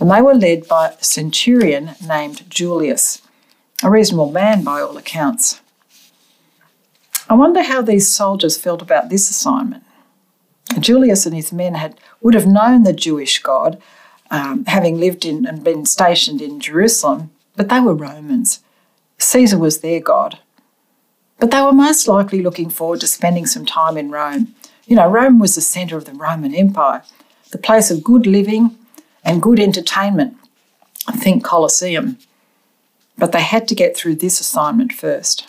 and 0.00 0.10
they 0.10 0.22
were 0.22 0.34
led 0.34 0.66
by 0.66 0.88
a 0.88 1.04
centurion 1.04 1.90
named 2.04 2.48
Julius, 2.50 3.20
a 3.82 3.90
reasonable 3.90 4.32
man 4.32 4.64
by 4.64 4.80
all 4.80 4.96
accounts. 4.96 5.60
I 7.28 7.34
wonder 7.34 7.62
how 7.62 7.82
these 7.82 8.08
soldiers 8.08 8.56
felt 8.56 8.82
about 8.82 9.10
this 9.10 9.28
assignment. 9.28 9.84
Julius 10.78 11.26
and 11.26 11.34
his 11.34 11.52
men 11.52 11.74
had 11.74 12.00
would 12.22 12.34
have 12.34 12.46
known 12.46 12.82
the 12.82 12.92
Jewish 12.92 13.42
God, 13.42 13.80
um, 14.30 14.64
having 14.66 14.98
lived 14.98 15.24
in 15.24 15.44
and 15.46 15.62
been 15.62 15.84
stationed 15.84 16.40
in 16.40 16.60
Jerusalem, 16.60 17.30
but 17.54 17.68
they 17.68 17.80
were 17.80 17.94
Romans. 17.94 18.60
Caesar 19.18 19.58
was 19.58 19.80
their 19.80 20.00
God. 20.00 20.38
But 21.38 21.50
they 21.50 21.60
were 21.60 21.72
most 21.72 22.08
likely 22.08 22.42
looking 22.42 22.70
forward 22.70 23.00
to 23.00 23.06
spending 23.06 23.46
some 23.46 23.66
time 23.66 23.96
in 23.96 24.10
Rome. 24.10 24.54
You 24.86 24.96
know, 24.96 25.08
Rome 25.08 25.38
was 25.38 25.54
the 25.54 25.60
centre 25.60 25.96
of 25.96 26.04
the 26.04 26.12
Roman 26.12 26.54
Empire, 26.54 27.02
the 27.50 27.58
place 27.58 27.90
of 27.90 28.04
good 28.04 28.26
living 28.26 28.76
and 29.24 29.42
good 29.42 29.60
entertainment. 29.60 30.36
Think 31.12 31.44
Colosseum. 31.44 32.18
But 33.18 33.32
they 33.32 33.42
had 33.42 33.68
to 33.68 33.74
get 33.74 33.96
through 33.96 34.16
this 34.16 34.40
assignment 34.40 34.92
first. 34.92 35.48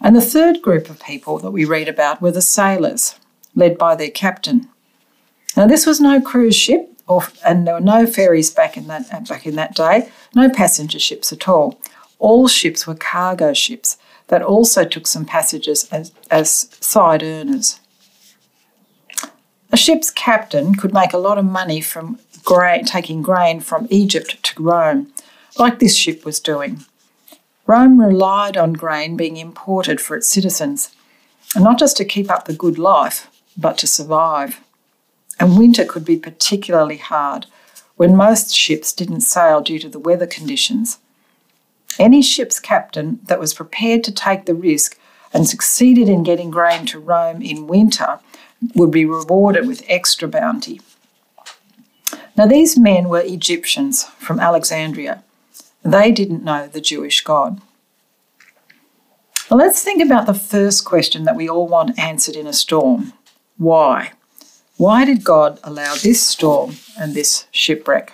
And 0.00 0.16
the 0.16 0.20
third 0.20 0.62
group 0.62 0.90
of 0.90 1.02
people 1.02 1.38
that 1.38 1.50
we 1.52 1.64
read 1.64 1.88
about 1.88 2.20
were 2.20 2.32
the 2.32 2.42
sailors, 2.42 3.16
led 3.54 3.78
by 3.78 3.94
their 3.94 4.10
captain. 4.10 4.68
Now, 5.56 5.66
this 5.66 5.86
was 5.86 6.00
no 6.00 6.20
cruise 6.20 6.56
ship, 6.56 6.88
or, 7.06 7.22
and 7.46 7.66
there 7.66 7.74
were 7.74 7.80
no 7.80 8.06
ferries 8.06 8.50
back 8.50 8.76
in 8.76 8.88
that 8.88 9.28
back 9.28 9.46
in 9.46 9.54
that 9.56 9.74
day, 9.74 10.10
no 10.34 10.48
passenger 10.48 10.98
ships 10.98 11.32
at 11.32 11.48
all. 11.48 11.78
All 12.18 12.48
ships 12.48 12.86
were 12.86 12.94
cargo 12.94 13.52
ships 13.52 13.96
that 14.28 14.42
also 14.42 14.84
took 14.84 15.06
some 15.06 15.24
passengers 15.24 15.88
as, 15.92 16.12
as 16.30 16.68
side 16.80 17.22
earners. 17.22 17.80
A 19.72 19.76
ship's 19.78 20.10
captain 20.10 20.74
could 20.74 20.92
make 20.92 21.14
a 21.14 21.18
lot 21.18 21.38
of 21.38 21.46
money 21.46 21.80
from 21.80 22.18
taking 22.84 23.22
grain 23.22 23.60
from 23.60 23.86
Egypt 23.88 24.42
to 24.42 24.62
Rome, 24.62 25.10
like 25.58 25.78
this 25.78 25.96
ship 25.96 26.26
was 26.26 26.40
doing. 26.40 26.84
Rome 27.66 27.98
relied 27.98 28.58
on 28.58 28.74
grain 28.74 29.16
being 29.16 29.38
imported 29.38 29.98
for 29.98 30.14
its 30.14 30.28
citizens, 30.28 30.94
and 31.54 31.64
not 31.64 31.78
just 31.78 31.96
to 31.96 32.04
keep 32.04 32.30
up 32.30 32.44
the 32.44 32.52
good 32.52 32.78
life, 32.78 33.30
but 33.56 33.78
to 33.78 33.86
survive. 33.86 34.60
And 35.40 35.56
winter 35.56 35.86
could 35.86 36.04
be 36.04 36.18
particularly 36.18 36.98
hard 36.98 37.46
when 37.96 38.14
most 38.14 38.54
ships 38.54 38.92
didn't 38.92 39.22
sail 39.22 39.62
due 39.62 39.78
to 39.78 39.88
the 39.88 39.98
weather 39.98 40.26
conditions. 40.26 40.98
Any 41.98 42.20
ship's 42.20 42.60
captain 42.60 43.20
that 43.24 43.40
was 43.40 43.54
prepared 43.54 44.04
to 44.04 44.12
take 44.12 44.44
the 44.44 44.54
risk 44.54 44.98
and 45.32 45.48
succeeded 45.48 46.10
in 46.10 46.24
getting 46.24 46.50
grain 46.50 46.84
to 46.86 46.98
Rome 46.98 47.40
in 47.40 47.66
winter 47.66 48.20
would 48.74 48.90
be 48.90 49.04
rewarded 49.04 49.66
with 49.66 49.84
extra 49.88 50.28
bounty. 50.28 50.80
Now, 52.36 52.46
these 52.46 52.78
men 52.78 53.08
were 53.08 53.20
Egyptians 53.20 54.04
from 54.18 54.40
Alexandria 54.40 55.22
they 55.84 56.12
didn't 56.12 56.44
know 56.44 56.68
the 56.68 56.80
Jewish 56.80 57.22
God. 57.22 57.60
Let's 59.50 59.82
think 59.82 60.02
about 60.02 60.26
the 60.26 60.34
first 60.34 60.84
question 60.84 61.24
that 61.24 61.36
we 61.36 61.48
all 61.48 61.68
want 61.68 61.98
answered 61.98 62.36
in 62.36 62.46
a 62.46 62.52
storm 62.52 63.12
why? 63.58 64.12
Why 64.76 65.04
did 65.04 65.22
God 65.22 65.60
allow 65.62 65.94
this 65.94 66.26
storm 66.26 66.76
and 66.98 67.14
this 67.14 67.46
shipwreck? 67.52 68.12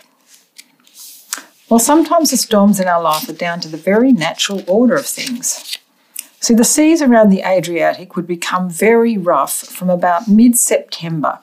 Well, 1.71 1.79
sometimes 1.79 2.31
the 2.31 2.37
storms 2.37 2.81
in 2.81 2.89
our 2.89 3.01
life 3.01 3.29
are 3.29 3.35
down 3.35 3.61
to 3.61 3.69
the 3.69 3.77
very 3.77 4.13
natural 4.13 4.63
order 4.67 4.97
of 4.97 5.07
things. 5.07 5.79
See, 6.41 6.55
the 6.55 6.65
seas 6.65 7.03
around 7.03 7.31
the 7.31 7.43
Adriatic 7.43 8.15
would 8.15 8.27
become 8.27 8.71
very 8.71 9.19
rough 9.19 9.53
from 9.53 9.91
about 9.91 10.29
mid 10.29 10.57
September, 10.57 11.41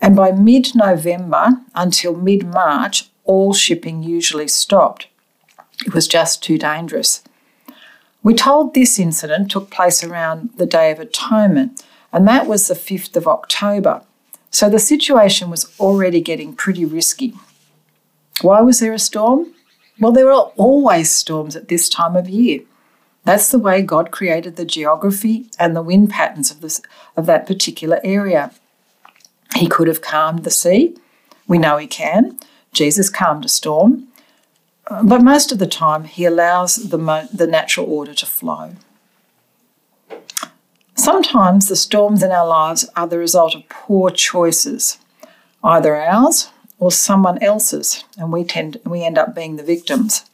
and 0.00 0.14
by 0.14 0.30
mid 0.30 0.74
November 0.74 1.62
until 1.74 2.14
mid 2.14 2.46
March, 2.46 3.08
all 3.24 3.54
shipping 3.54 4.02
usually 4.02 4.48
stopped. 4.48 5.08
It 5.86 5.94
was 5.94 6.06
just 6.06 6.42
too 6.42 6.58
dangerous. 6.58 7.22
We're 8.22 8.36
told 8.36 8.74
this 8.74 8.98
incident 8.98 9.50
took 9.50 9.70
place 9.70 10.02
around 10.02 10.50
the 10.56 10.66
Day 10.66 10.90
of 10.90 10.98
Atonement, 11.00 11.82
and 12.12 12.26
that 12.26 12.46
was 12.46 12.66
the 12.66 12.74
5th 12.74 13.16
of 13.16 13.26
October. 13.26 14.02
So 14.50 14.68
the 14.68 14.78
situation 14.78 15.50
was 15.50 15.72
already 15.78 16.20
getting 16.20 16.54
pretty 16.54 16.84
risky. 16.84 17.34
Why 18.42 18.60
was 18.60 18.80
there 18.80 18.92
a 18.92 18.98
storm? 18.98 19.54
Well, 19.98 20.12
there 20.12 20.30
are 20.30 20.52
always 20.56 21.10
storms 21.10 21.56
at 21.56 21.68
this 21.68 21.88
time 21.88 22.16
of 22.16 22.28
year. 22.28 22.60
That's 23.26 23.50
the 23.50 23.58
way 23.58 23.82
God 23.82 24.10
created 24.10 24.56
the 24.56 24.64
geography 24.64 25.50
and 25.58 25.76
the 25.76 25.82
wind 25.82 26.10
patterns 26.10 26.50
of, 26.50 26.62
this, 26.62 26.80
of 27.16 27.26
that 27.26 27.46
particular 27.46 28.00
area. 28.02 28.52
He 29.54 29.68
could 29.68 29.88
have 29.88 30.00
calmed 30.00 30.44
the 30.44 30.50
sea. 30.50 30.96
We 31.46 31.58
know 31.58 31.76
He 31.76 31.86
can. 31.86 32.38
Jesus 32.72 33.10
calmed 33.10 33.44
a 33.44 33.48
storm 33.48 34.08
but 34.88 35.22
most 35.22 35.50
of 35.50 35.58
the 35.58 35.66
time, 35.66 36.04
he 36.04 36.24
allows 36.24 36.76
the, 36.76 36.98
mo- 36.98 37.28
the 37.32 37.46
natural 37.46 37.90
order 37.90 38.14
to 38.14 38.26
flow. 38.26 38.74
Sometimes 40.94 41.68
the 41.68 41.76
storms 41.76 42.22
in 42.22 42.30
our 42.30 42.46
lives 42.46 42.88
are 42.96 43.06
the 43.06 43.18
result 43.18 43.54
of 43.54 43.68
poor 43.68 44.10
choices, 44.10 44.98
either 45.62 45.96
ours 45.96 46.50
or 46.78 46.92
someone 46.92 47.42
else's, 47.42 48.04
and 48.16 48.32
we 48.32 48.44
tend 48.44 48.80
we 48.84 49.02
end 49.02 49.18
up 49.18 49.34
being 49.34 49.56
the 49.56 49.62
victims. 49.62 50.24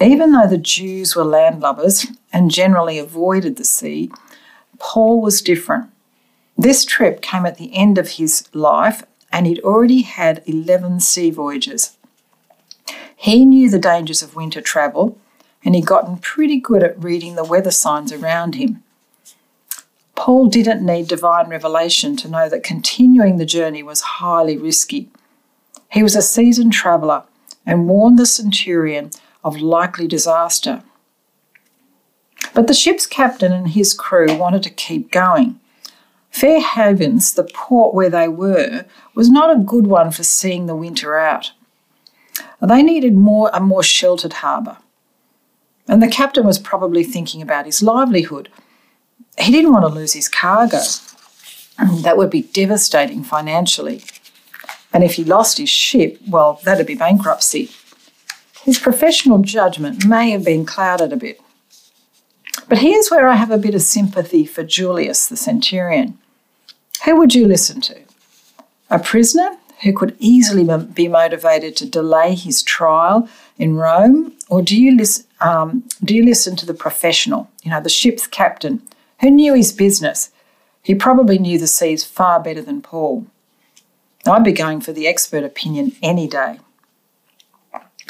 Even 0.00 0.32
though 0.32 0.46
the 0.46 0.58
Jews 0.58 1.14
were 1.14 1.24
landlubbers 1.24 2.16
and 2.32 2.50
generally 2.50 2.98
avoided 2.98 3.56
the 3.56 3.64
sea, 3.64 4.10
Paul 4.78 5.20
was 5.20 5.42
different. 5.42 5.90
This 6.56 6.86
trip 6.86 7.20
came 7.20 7.44
at 7.44 7.58
the 7.58 7.74
end 7.74 7.98
of 7.98 8.12
his 8.12 8.48
life, 8.54 9.02
and 9.30 9.46
he'd 9.46 9.60
already 9.60 10.02
had 10.02 10.42
11 10.46 11.00
sea 11.00 11.30
voyages. 11.30 11.98
He 13.14 13.44
knew 13.44 13.68
the 13.68 13.78
dangers 13.78 14.22
of 14.22 14.34
winter 14.34 14.62
travel, 14.62 15.18
and 15.62 15.74
he'd 15.74 15.86
gotten 15.86 16.16
pretty 16.16 16.58
good 16.58 16.82
at 16.82 17.02
reading 17.02 17.34
the 17.34 17.44
weather 17.44 17.70
signs 17.70 18.12
around 18.12 18.54
him. 18.54 18.82
Paul 20.14 20.48
didn't 20.48 20.84
need 20.84 21.08
divine 21.08 21.48
revelation 21.48 22.16
to 22.16 22.28
know 22.28 22.48
that 22.48 22.62
continuing 22.62 23.36
the 23.36 23.46
journey 23.46 23.82
was 23.82 24.00
highly 24.00 24.56
risky. 24.56 25.10
He 25.90 26.02
was 26.02 26.16
a 26.16 26.22
seasoned 26.22 26.72
traveller 26.72 27.24
and 27.66 27.88
warned 27.88 28.18
the 28.18 28.26
centurion 28.26 29.10
of 29.42 29.60
likely 29.60 30.06
disaster. 30.06 30.82
But 32.54 32.66
the 32.66 32.74
ship's 32.74 33.06
captain 33.06 33.52
and 33.52 33.68
his 33.68 33.94
crew 33.94 34.34
wanted 34.36 34.62
to 34.64 34.70
keep 34.70 35.10
going. 35.10 35.60
Fair 36.30 36.60
Havens, 36.60 37.34
the 37.34 37.44
port 37.44 37.94
where 37.94 38.10
they 38.10 38.28
were, 38.28 38.84
was 39.14 39.30
not 39.30 39.54
a 39.54 39.60
good 39.60 39.86
one 39.86 40.10
for 40.10 40.22
seeing 40.22 40.66
the 40.66 40.76
winter 40.76 41.18
out. 41.18 41.52
They 42.62 42.82
needed 42.82 43.14
more 43.14 43.50
a 43.52 43.60
more 43.60 43.82
sheltered 43.82 44.34
harbour. 44.34 44.78
And 45.88 46.02
the 46.02 46.08
captain 46.08 46.46
was 46.46 46.58
probably 46.58 47.02
thinking 47.02 47.42
about 47.42 47.66
his 47.66 47.82
livelihood. 47.82 48.48
He 49.38 49.50
didn't 49.50 49.72
want 49.72 49.84
to 49.84 49.92
lose 49.92 50.12
his 50.12 50.28
cargo. 50.28 50.80
That 52.02 52.16
would 52.16 52.30
be 52.30 52.42
devastating 52.42 53.24
financially. 53.24 54.04
And 54.92 55.02
if 55.02 55.14
he 55.14 55.24
lost 55.24 55.58
his 55.58 55.68
ship, 55.68 56.18
well, 56.28 56.60
that'd 56.64 56.86
be 56.86 56.94
bankruptcy. 56.94 57.70
His 58.64 58.78
professional 58.78 59.38
judgment 59.38 60.06
may 60.06 60.30
have 60.30 60.44
been 60.44 60.66
clouded 60.66 61.12
a 61.12 61.16
bit. 61.16 61.40
But 62.68 62.78
here's 62.78 63.08
where 63.08 63.28
I 63.28 63.34
have 63.34 63.50
a 63.50 63.58
bit 63.58 63.74
of 63.74 63.82
sympathy 63.82 64.44
for 64.44 64.62
Julius 64.62 65.26
the 65.26 65.36
centurion. 65.36 66.18
Who 67.04 67.16
would 67.16 67.34
you 67.34 67.46
listen 67.46 67.80
to? 67.82 67.98
A 68.90 68.98
prisoner 68.98 69.56
who 69.82 69.92
could 69.92 70.14
easily 70.18 70.68
be 70.92 71.08
motivated 71.08 71.74
to 71.76 71.88
delay 71.88 72.34
his 72.34 72.62
trial 72.62 73.28
in 73.56 73.76
Rome, 73.76 74.34
or 74.48 74.62
do 74.62 74.80
you 74.80 74.96
listen? 74.96 75.26
Um, 75.40 75.84
do 76.04 76.14
you 76.14 76.24
listen 76.24 76.54
to 76.56 76.66
the 76.66 76.74
professional? 76.74 77.48
You 77.62 77.70
know, 77.70 77.80
the 77.80 77.88
ship's 77.88 78.26
captain 78.26 78.82
who 79.20 79.30
knew 79.30 79.54
his 79.54 79.72
business. 79.72 80.30
He 80.82 80.94
probably 80.94 81.38
knew 81.38 81.58
the 81.58 81.66
seas 81.66 82.04
far 82.04 82.40
better 82.40 82.62
than 82.62 82.82
Paul. 82.82 83.26
I'd 84.26 84.44
be 84.44 84.52
going 84.52 84.80
for 84.80 84.92
the 84.92 85.06
expert 85.06 85.44
opinion 85.44 85.92
any 86.02 86.26
day. 86.26 86.60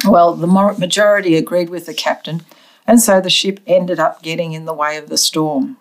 Well, 0.06 0.34
the 0.34 0.46
majority 0.46 1.36
agreed 1.36 1.68
with 1.68 1.86
the 1.86 1.94
captain, 1.94 2.42
and 2.86 3.00
so 3.00 3.20
the 3.20 3.30
ship 3.30 3.60
ended 3.66 3.98
up 3.98 4.22
getting 4.22 4.52
in 4.52 4.64
the 4.64 4.74
way 4.74 4.96
of 4.96 5.08
the 5.08 5.18
storm. 5.18 5.76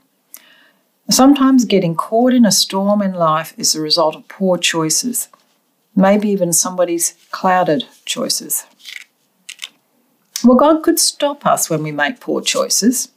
Sometimes 1.10 1.66
getting 1.66 1.96
caught 1.96 2.34
in 2.34 2.46
a 2.46 2.52
storm 2.52 3.02
in 3.02 3.14
life 3.14 3.54
is 3.58 3.74
the 3.74 3.82
result 3.82 4.16
of 4.16 4.28
poor 4.28 4.58
choices, 4.58 5.30
maybe 5.96 6.30
even 6.30 6.54
somebody's 6.54 7.16
clouded 7.32 7.86
choices. 8.06 8.66
Well, 10.44 10.58
God 10.58 10.84
could 10.84 11.00
stop 11.00 11.46
us 11.46 11.70
when 11.70 11.82
we 11.84 11.92
make 11.92 12.20
poor 12.20 12.42
choices. 12.42 13.10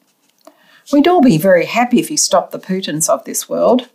We'd 0.92 1.06
all 1.06 1.20
be 1.20 1.38
very 1.38 1.66
happy 1.66 2.00
if 2.00 2.08
He 2.08 2.16
stopped 2.16 2.52
the 2.52 2.58
Putins 2.58 3.08
of 3.08 3.24
this 3.24 3.48
world. 3.48 3.88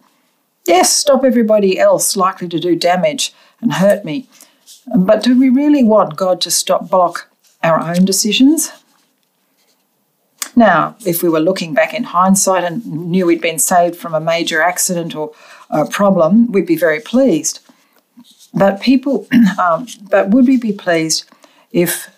Yes, 0.65 0.93
stop 0.93 1.23
everybody 1.23 1.79
else 1.79 2.15
likely 2.15 2.47
to 2.49 2.59
do 2.59 2.75
damage 2.75 3.33
and 3.61 3.73
hurt 3.73 4.05
me. 4.05 4.27
But 4.95 5.23
do 5.23 5.37
we 5.37 5.49
really 5.49 5.83
want 5.83 6.15
God 6.15 6.39
to 6.41 6.51
stop 6.51 6.89
block 6.89 7.29
our 7.63 7.79
own 7.79 8.05
decisions? 8.05 8.71
Now, 10.55 10.95
if 11.05 11.21
we 11.21 11.29
were 11.29 11.39
looking 11.39 11.73
back 11.73 11.93
in 11.93 12.05
hindsight 12.05 12.63
and 12.63 12.85
knew 12.85 13.27
we'd 13.27 13.41
been 13.41 13.59
saved 13.59 13.95
from 13.95 14.15
a 14.15 14.19
major 14.19 14.61
accident 14.61 15.15
or 15.15 15.31
a 15.69 15.85
problem, 15.85 16.51
we'd 16.51 16.65
be 16.65 16.75
very 16.75 16.99
pleased. 16.99 17.59
But 18.53 18.81
people, 18.81 19.27
um, 19.61 19.87
but 20.09 20.29
would 20.29 20.47
we 20.47 20.57
be 20.57 20.73
pleased 20.73 21.29
if, 21.71 22.09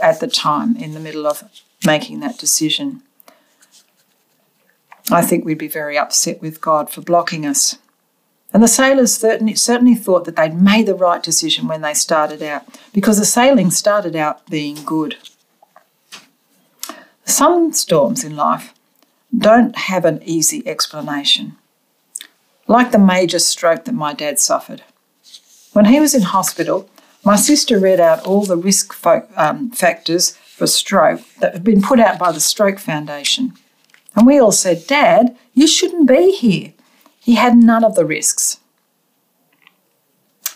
at 0.00 0.20
the 0.20 0.28
time, 0.28 0.76
in 0.76 0.94
the 0.94 1.00
middle 1.00 1.26
of 1.26 1.42
making 1.84 2.20
that 2.20 2.38
decision, 2.38 3.02
I 5.10 5.22
think 5.22 5.44
we'd 5.44 5.58
be 5.58 5.68
very 5.68 5.96
upset 5.98 6.40
with 6.40 6.60
God 6.60 6.90
for 6.90 7.00
blocking 7.00 7.46
us. 7.46 7.78
And 8.56 8.62
the 8.62 8.68
sailors 8.68 9.14
certainly, 9.14 9.94
thought 9.94 10.24
that 10.24 10.36
they'd 10.36 10.58
made 10.58 10.86
the 10.86 10.94
right 10.94 11.22
decision 11.22 11.68
when 11.68 11.82
they 11.82 11.92
started 11.92 12.42
out, 12.42 12.62
because 12.94 13.18
the 13.18 13.26
sailing 13.26 13.70
started 13.70 14.16
out 14.16 14.48
being 14.48 14.82
good. 14.82 15.18
Some 17.26 17.74
storms 17.74 18.24
in 18.24 18.34
life 18.34 18.72
don't 19.36 19.76
have 19.76 20.06
an 20.06 20.22
easy 20.24 20.66
explanation, 20.66 21.58
like 22.66 22.92
the 22.92 22.98
major 22.98 23.40
stroke 23.40 23.84
that 23.84 23.92
my 23.92 24.14
dad 24.14 24.40
suffered. 24.40 24.82
When 25.74 25.84
he 25.84 26.00
was 26.00 26.14
in 26.14 26.22
hospital, 26.22 26.88
my 27.26 27.36
sister 27.36 27.78
read 27.78 28.00
out 28.00 28.24
all 28.24 28.46
the 28.46 28.56
risk 28.56 28.94
fo- 28.94 29.28
um, 29.36 29.70
factors 29.70 30.30
for 30.30 30.66
stroke 30.66 31.20
that 31.40 31.52
had 31.52 31.62
been 31.62 31.82
put 31.82 32.00
out 32.00 32.18
by 32.18 32.32
the 32.32 32.40
Stroke 32.40 32.78
Foundation. 32.78 33.52
And 34.14 34.26
we 34.26 34.38
all 34.38 34.50
said, 34.50 34.86
Dad, 34.86 35.36
you 35.52 35.66
shouldn't 35.66 36.08
be 36.08 36.30
here. 36.32 36.72
He 37.26 37.34
had 37.34 37.56
none 37.56 37.82
of 37.82 37.96
the 37.96 38.04
risks. 38.04 38.60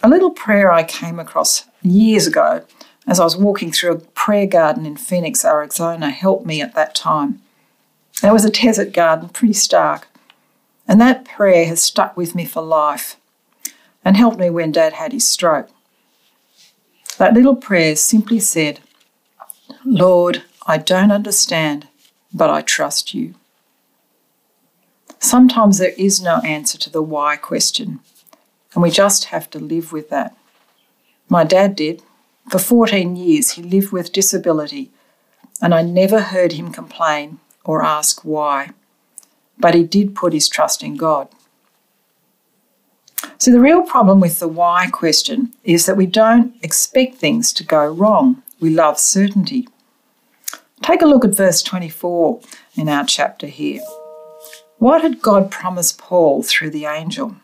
A 0.04 0.08
little 0.08 0.30
prayer 0.30 0.70
I 0.70 0.84
came 0.84 1.18
across 1.18 1.64
years 1.82 2.28
ago 2.28 2.64
as 3.08 3.18
I 3.18 3.24
was 3.24 3.36
walking 3.36 3.72
through 3.72 3.90
a 3.90 3.98
prayer 3.98 4.46
garden 4.46 4.86
in 4.86 4.96
Phoenix, 4.96 5.44
Arizona, 5.44 6.10
helped 6.10 6.46
me 6.46 6.62
at 6.62 6.76
that 6.76 6.94
time. 6.94 7.42
It 8.22 8.32
was 8.32 8.44
a 8.44 8.50
desert 8.50 8.92
garden, 8.92 9.30
pretty 9.30 9.54
stark. 9.54 10.06
And 10.86 11.00
that 11.00 11.24
prayer 11.24 11.66
has 11.66 11.82
stuck 11.82 12.16
with 12.16 12.36
me 12.36 12.44
for 12.44 12.62
life 12.62 13.16
and 14.04 14.16
helped 14.16 14.38
me 14.38 14.48
when 14.48 14.70
Dad 14.70 14.92
had 14.92 15.12
his 15.12 15.26
stroke. 15.26 15.70
That 17.18 17.34
little 17.34 17.56
prayer 17.56 17.96
simply 17.96 18.38
said, 18.38 18.78
Lord, 19.84 20.44
I 20.68 20.78
don't 20.78 21.10
understand, 21.10 21.88
but 22.32 22.48
I 22.48 22.62
trust 22.62 23.12
you. 23.12 23.34
Sometimes 25.22 25.76
there 25.76 25.92
is 25.98 26.22
no 26.22 26.38
answer 26.38 26.78
to 26.78 26.90
the 26.90 27.02
why 27.02 27.36
question, 27.36 28.00
and 28.72 28.82
we 28.82 28.90
just 28.90 29.26
have 29.26 29.50
to 29.50 29.58
live 29.58 29.92
with 29.92 30.08
that. 30.08 30.34
My 31.28 31.44
dad 31.44 31.76
did, 31.76 32.02
for 32.48 32.58
14 32.58 33.14
years, 33.16 33.50
he 33.50 33.62
lived 33.62 33.92
with 33.92 34.12
disability, 34.12 34.90
and 35.60 35.74
I 35.74 35.82
never 35.82 36.20
heard 36.20 36.52
him 36.52 36.72
complain 36.72 37.38
or 37.64 37.84
ask 37.84 38.22
why. 38.24 38.70
But 39.58 39.74
he 39.74 39.84
did 39.84 40.14
put 40.14 40.32
his 40.32 40.48
trust 40.48 40.82
in 40.82 40.96
God. 40.96 41.28
So, 43.36 43.50
the 43.50 43.60
real 43.60 43.82
problem 43.82 44.20
with 44.20 44.38
the 44.38 44.48
why 44.48 44.88
question 44.90 45.52
is 45.64 45.84
that 45.84 45.98
we 45.98 46.06
don't 46.06 46.54
expect 46.64 47.16
things 47.16 47.52
to 47.52 47.64
go 47.64 47.86
wrong. 47.86 48.42
We 48.58 48.70
love 48.70 48.98
certainty. 48.98 49.68
Take 50.82 51.02
a 51.02 51.06
look 51.06 51.26
at 51.26 51.34
verse 51.34 51.62
24 51.62 52.40
in 52.76 52.88
our 52.88 53.04
chapter 53.04 53.46
here. 53.46 53.82
What 54.80 55.02
had 55.02 55.20
God 55.20 55.50
promised 55.50 55.98
Paul 55.98 56.42
through 56.42 56.70
the 56.70 56.86
angel? 56.86 57.36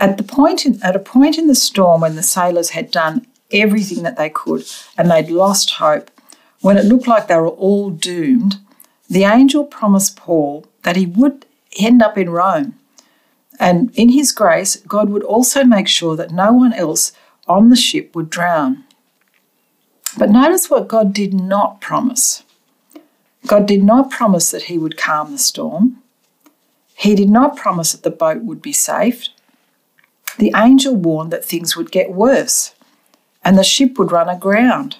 At 0.00 0.16
the 0.16 0.22
point 0.22 0.64
in, 0.64 0.82
at 0.82 0.96
a 0.96 0.98
point 0.98 1.36
in 1.36 1.48
the 1.48 1.54
storm 1.54 2.00
when 2.00 2.16
the 2.16 2.22
sailors 2.22 2.70
had 2.70 2.90
done 2.90 3.26
everything 3.52 4.04
that 4.04 4.16
they 4.16 4.30
could 4.30 4.64
and 4.96 5.10
they'd 5.10 5.28
lost 5.28 5.72
hope, 5.72 6.10
when 6.62 6.78
it 6.78 6.86
looked 6.86 7.06
like 7.06 7.28
they 7.28 7.36
were 7.36 7.48
all 7.48 7.90
doomed, 7.90 8.56
the 9.06 9.24
angel 9.24 9.64
promised 9.64 10.16
Paul 10.16 10.64
that 10.82 10.96
he 10.96 11.04
would 11.04 11.44
end 11.78 12.00
up 12.00 12.16
in 12.16 12.30
Rome. 12.30 12.78
And 13.60 13.94
in 13.96 14.08
his 14.08 14.32
grace, 14.32 14.76
God 14.76 15.10
would 15.10 15.24
also 15.24 15.62
make 15.62 15.88
sure 15.88 16.16
that 16.16 16.30
no 16.30 16.54
one 16.54 16.72
else 16.72 17.12
on 17.46 17.68
the 17.68 17.76
ship 17.76 18.16
would 18.16 18.30
drown. 18.30 18.84
But 20.16 20.30
notice 20.30 20.70
what 20.70 20.88
God 20.88 21.12
did 21.12 21.34
not 21.34 21.82
promise. 21.82 22.44
God 23.44 23.66
did 23.66 23.82
not 23.82 24.10
promise 24.10 24.50
that 24.50 24.64
he 24.64 24.78
would 24.78 24.96
calm 24.96 25.32
the 25.32 25.38
storm. 25.38 26.02
He 26.94 27.14
did 27.14 27.28
not 27.28 27.56
promise 27.56 27.92
that 27.92 28.02
the 28.02 28.10
boat 28.10 28.42
would 28.42 28.62
be 28.62 28.72
safe. 28.72 29.28
The 30.38 30.52
angel 30.56 30.94
warned 30.94 31.32
that 31.32 31.44
things 31.44 31.76
would 31.76 31.90
get 31.90 32.12
worse 32.12 32.74
and 33.44 33.56
the 33.56 33.64
ship 33.64 33.98
would 33.98 34.12
run 34.12 34.28
aground. 34.28 34.96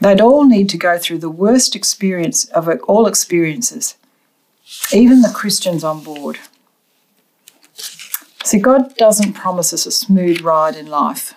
They'd 0.00 0.20
all 0.20 0.44
need 0.44 0.68
to 0.70 0.78
go 0.78 0.98
through 0.98 1.18
the 1.18 1.30
worst 1.30 1.74
experience 1.74 2.46
of 2.46 2.68
all 2.88 3.06
experiences, 3.06 3.96
even 4.92 5.22
the 5.22 5.32
Christians 5.34 5.84
on 5.84 6.02
board. 6.02 6.38
See, 8.44 8.58
God 8.58 8.96
doesn't 8.96 9.34
promise 9.34 9.72
us 9.72 9.86
a 9.86 9.90
smooth 9.90 10.40
ride 10.40 10.76
in 10.76 10.86
life. 10.86 11.34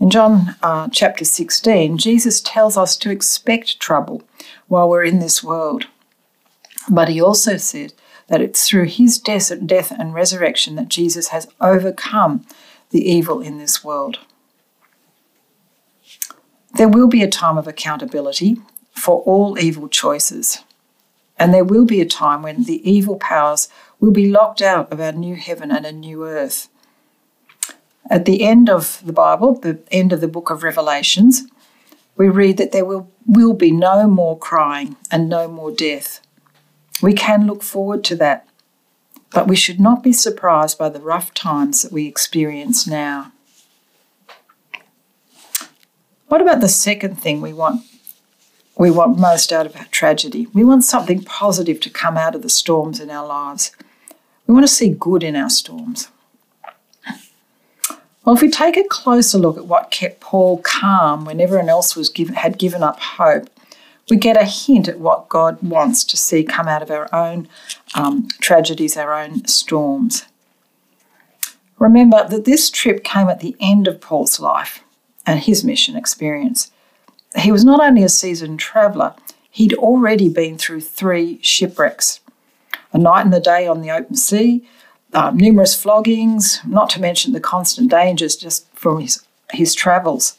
In 0.00 0.10
John 0.10 0.56
uh, 0.62 0.88
chapter 0.90 1.24
16, 1.24 1.98
Jesus 1.98 2.40
tells 2.40 2.76
us 2.76 2.96
to 2.96 3.10
expect 3.10 3.80
trouble 3.80 4.22
while 4.66 4.88
we're 4.88 5.04
in 5.04 5.20
this 5.20 5.42
world. 5.42 5.86
But 6.90 7.08
he 7.08 7.20
also 7.20 7.56
said 7.56 7.94
that 8.28 8.40
it's 8.40 8.68
through 8.68 8.86
his 8.86 9.18
death 9.18 9.90
and 9.90 10.14
resurrection 10.14 10.74
that 10.74 10.88
Jesus 10.88 11.28
has 11.28 11.48
overcome 11.60 12.44
the 12.90 13.08
evil 13.08 13.40
in 13.40 13.58
this 13.58 13.84
world. 13.84 14.18
There 16.74 16.88
will 16.88 17.08
be 17.08 17.22
a 17.22 17.28
time 17.28 17.56
of 17.56 17.68
accountability 17.68 18.56
for 18.92 19.20
all 19.22 19.58
evil 19.58 19.88
choices. 19.88 20.64
And 21.38 21.52
there 21.52 21.64
will 21.64 21.84
be 21.84 22.00
a 22.00 22.06
time 22.06 22.42
when 22.42 22.64
the 22.64 22.88
evil 22.88 23.16
powers 23.16 23.68
will 24.00 24.12
be 24.12 24.30
locked 24.30 24.62
out 24.62 24.92
of 24.92 25.00
our 25.00 25.12
new 25.12 25.36
heaven 25.36 25.70
and 25.70 25.86
a 25.86 25.92
new 25.92 26.24
earth. 26.24 26.68
At 28.10 28.24
the 28.24 28.42
end 28.42 28.68
of 28.68 29.00
the 29.04 29.12
Bible, 29.12 29.54
the 29.54 29.78
end 29.90 30.12
of 30.12 30.20
the 30.20 30.28
book 30.28 30.50
of 30.50 30.62
Revelations, 30.62 31.44
we 32.16 32.28
read 32.28 32.58
that 32.58 32.72
there 32.72 32.84
will, 32.84 33.10
will 33.26 33.54
be 33.54 33.70
no 33.70 34.06
more 34.06 34.38
crying 34.38 34.96
and 35.10 35.28
no 35.28 35.48
more 35.48 35.70
death. 35.70 36.20
We 37.02 37.12
can 37.12 37.46
look 37.46 37.62
forward 37.62 38.04
to 38.04 38.16
that, 38.16 38.46
but 39.30 39.48
we 39.48 39.56
should 39.56 39.80
not 39.80 40.02
be 40.02 40.12
surprised 40.12 40.78
by 40.78 40.90
the 40.90 41.00
rough 41.00 41.34
times 41.34 41.82
that 41.82 41.92
we 41.92 42.06
experience 42.06 42.86
now. 42.86 43.32
What 46.28 46.40
about 46.40 46.60
the 46.60 46.68
second 46.68 47.16
thing 47.16 47.40
we 47.40 47.52
want 47.52 47.82
we 48.76 48.90
want 48.90 49.18
most 49.18 49.52
out 49.52 49.66
of 49.66 49.76
our 49.76 49.86
tragedy. 49.86 50.48
We 50.52 50.64
want 50.64 50.84
something 50.84 51.22
positive 51.22 51.78
to 51.80 51.90
come 51.90 52.16
out 52.16 52.34
of 52.34 52.42
the 52.42 52.48
storms 52.48 52.98
in 52.98 53.08
our 53.08 53.26
lives. 53.26 53.70
We 54.46 54.54
want 54.54 54.66
to 54.66 54.72
see 54.72 54.90
good 54.90 55.22
in 55.22 55.36
our 55.36 55.50
storms. 55.50 56.08
Well, 58.24 58.34
if 58.34 58.42
we 58.42 58.50
take 58.50 58.76
a 58.76 58.84
closer 58.84 59.38
look 59.38 59.56
at 59.56 59.66
what 59.66 59.90
kept 59.90 60.20
Paul 60.20 60.58
calm 60.58 61.24
when 61.24 61.40
everyone 61.40 61.68
else 61.68 61.94
was 61.94 62.08
given, 62.08 62.34
had 62.36 62.58
given 62.58 62.82
up 62.82 63.00
hope, 63.00 63.48
we 64.10 64.16
get 64.16 64.40
a 64.40 64.44
hint 64.44 64.88
at 64.88 64.98
what 64.98 65.28
God 65.28 65.62
wants 65.62 66.04
to 66.04 66.16
see 66.16 66.44
come 66.44 66.68
out 66.68 66.82
of 66.82 66.90
our 66.90 67.12
own 67.14 67.48
um, 67.94 68.28
tragedies, 68.40 68.96
our 68.96 69.14
own 69.14 69.46
storms. 69.46 70.26
Remember 71.78 72.26
that 72.28 72.44
this 72.44 72.70
trip 72.70 73.04
came 73.04 73.28
at 73.28 73.40
the 73.40 73.56
end 73.60 73.88
of 73.88 74.00
Paul's 74.00 74.40
life 74.40 74.82
and 75.26 75.40
his 75.40 75.64
mission 75.64 75.96
experience 75.96 76.70
he 77.38 77.52
was 77.52 77.64
not 77.64 77.80
only 77.80 78.02
a 78.02 78.08
seasoned 78.08 78.60
traveller, 78.60 79.14
he'd 79.50 79.74
already 79.74 80.28
been 80.28 80.56
through 80.56 80.80
three 80.80 81.38
shipwrecks 81.42 82.20
a 82.92 82.98
night 82.98 83.24
and 83.24 83.34
a 83.34 83.40
day 83.40 83.66
on 83.66 83.80
the 83.80 83.90
open 83.90 84.16
sea, 84.16 84.66
uh, 85.14 85.30
numerous 85.34 85.74
floggings, 85.74 86.60
not 86.66 86.90
to 86.90 87.00
mention 87.00 87.32
the 87.32 87.40
constant 87.40 87.90
dangers 87.90 88.36
just 88.36 88.68
from 88.74 89.00
his, 89.00 89.24
his 89.52 89.74
travels. 89.74 90.38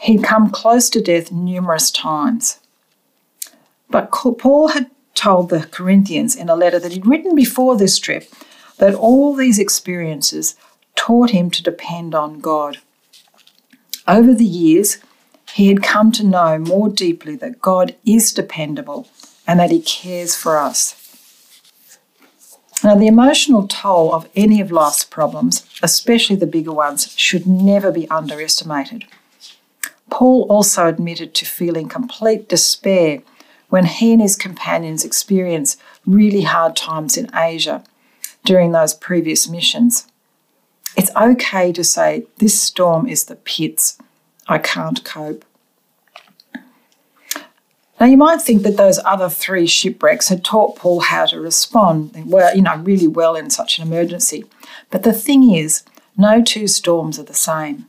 He'd 0.00 0.22
come 0.22 0.50
close 0.50 0.90
to 0.90 1.00
death 1.00 1.32
numerous 1.32 1.90
times. 1.90 2.60
But 3.90 4.12
Paul 4.12 4.68
had 4.68 4.90
told 5.14 5.48
the 5.48 5.66
Corinthians 5.70 6.36
in 6.36 6.48
a 6.48 6.54
letter 6.54 6.78
that 6.78 6.92
he'd 6.92 7.06
written 7.06 7.34
before 7.34 7.76
this 7.76 7.98
trip 7.98 8.30
that 8.76 8.94
all 8.94 9.34
these 9.34 9.58
experiences 9.58 10.54
taught 10.94 11.30
him 11.30 11.50
to 11.50 11.62
depend 11.62 12.14
on 12.14 12.40
God. 12.40 12.78
Over 14.06 14.34
the 14.34 14.44
years, 14.44 14.98
he 15.52 15.68
had 15.68 15.82
come 15.82 16.12
to 16.12 16.24
know 16.24 16.58
more 16.58 16.88
deeply 16.88 17.34
that 17.36 17.60
God 17.60 17.96
is 18.04 18.32
dependable 18.32 19.08
and 19.46 19.58
that 19.58 19.70
He 19.70 19.80
cares 19.80 20.36
for 20.36 20.58
us. 20.58 21.07
Now, 22.84 22.94
the 22.94 23.08
emotional 23.08 23.66
toll 23.66 24.14
of 24.14 24.28
any 24.36 24.60
of 24.60 24.70
life's 24.70 25.04
problems, 25.04 25.66
especially 25.82 26.36
the 26.36 26.46
bigger 26.46 26.72
ones, 26.72 27.12
should 27.16 27.46
never 27.46 27.90
be 27.90 28.08
underestimated. 28.08 29.04
Paul 30.10 30.46
also 30.48 30.86
admitted 30.86 31.34
to 31.34 31.44
feeling 31.44 31.88
complete 31.88 32.48
despair 32.48 33.22
when 33.68 33.84
he 33.84 34.12
and 34.12 34.22
his 34.22 34.36
companions 34.36 35.04
experienced 35.04 35.80
really 36.06 36.42
hard 36.42 36.76
times 36.76 37.16
in 37.16 37.34
Asia 37.34 37.84
during 38.44 38.72
those 38.72 38.94
previous 38.94 39.48
missions. 39.48 40.06
It's 40.96 41.14
okay 41.14 41.72
to 41.72 41.84
say, 41.84 42.26
This 42.38 42.60
storm 42.60 43.06
is 43.08 43.24
the 43.24 43.36
pits. 43.36 43.98
I 44.46 44.58
can't 44.58 45.04
cope. 45.04 45.44
Now, 48.00 48.06
you 48.06 48.16
might 48.16 48.40
think 48.40 48.62
that 48.62 48.76
those 48.76 49.00
other 49.04 49.28
three 49.28 49.66
shipwrecks 49.66 50.28
had 50.28 50.44
taught 50.44 50.76
Paul 50.76 51.00
how 51.00 51.26
to 51.26 51.40
respond 51.40 52.12
well, 52.26 52.54
you 52.54 52.62
know, 52.62 52.76
really 52.76 53.08
well 53.08 53.34
in 53.34 53.50
such 53.50 53.78
an 53.78 53.86
emergency. 53.86 54.44
But 54.90 55.02
the 55.02 55.12
thing 55.12 55.50
is, 55.52 55.82
no 56.16 56.42
two 56.42 56.68
storms 56.68 57.18
are 57.18 57.24
the 57.24 57.34
same. 57.34 57.86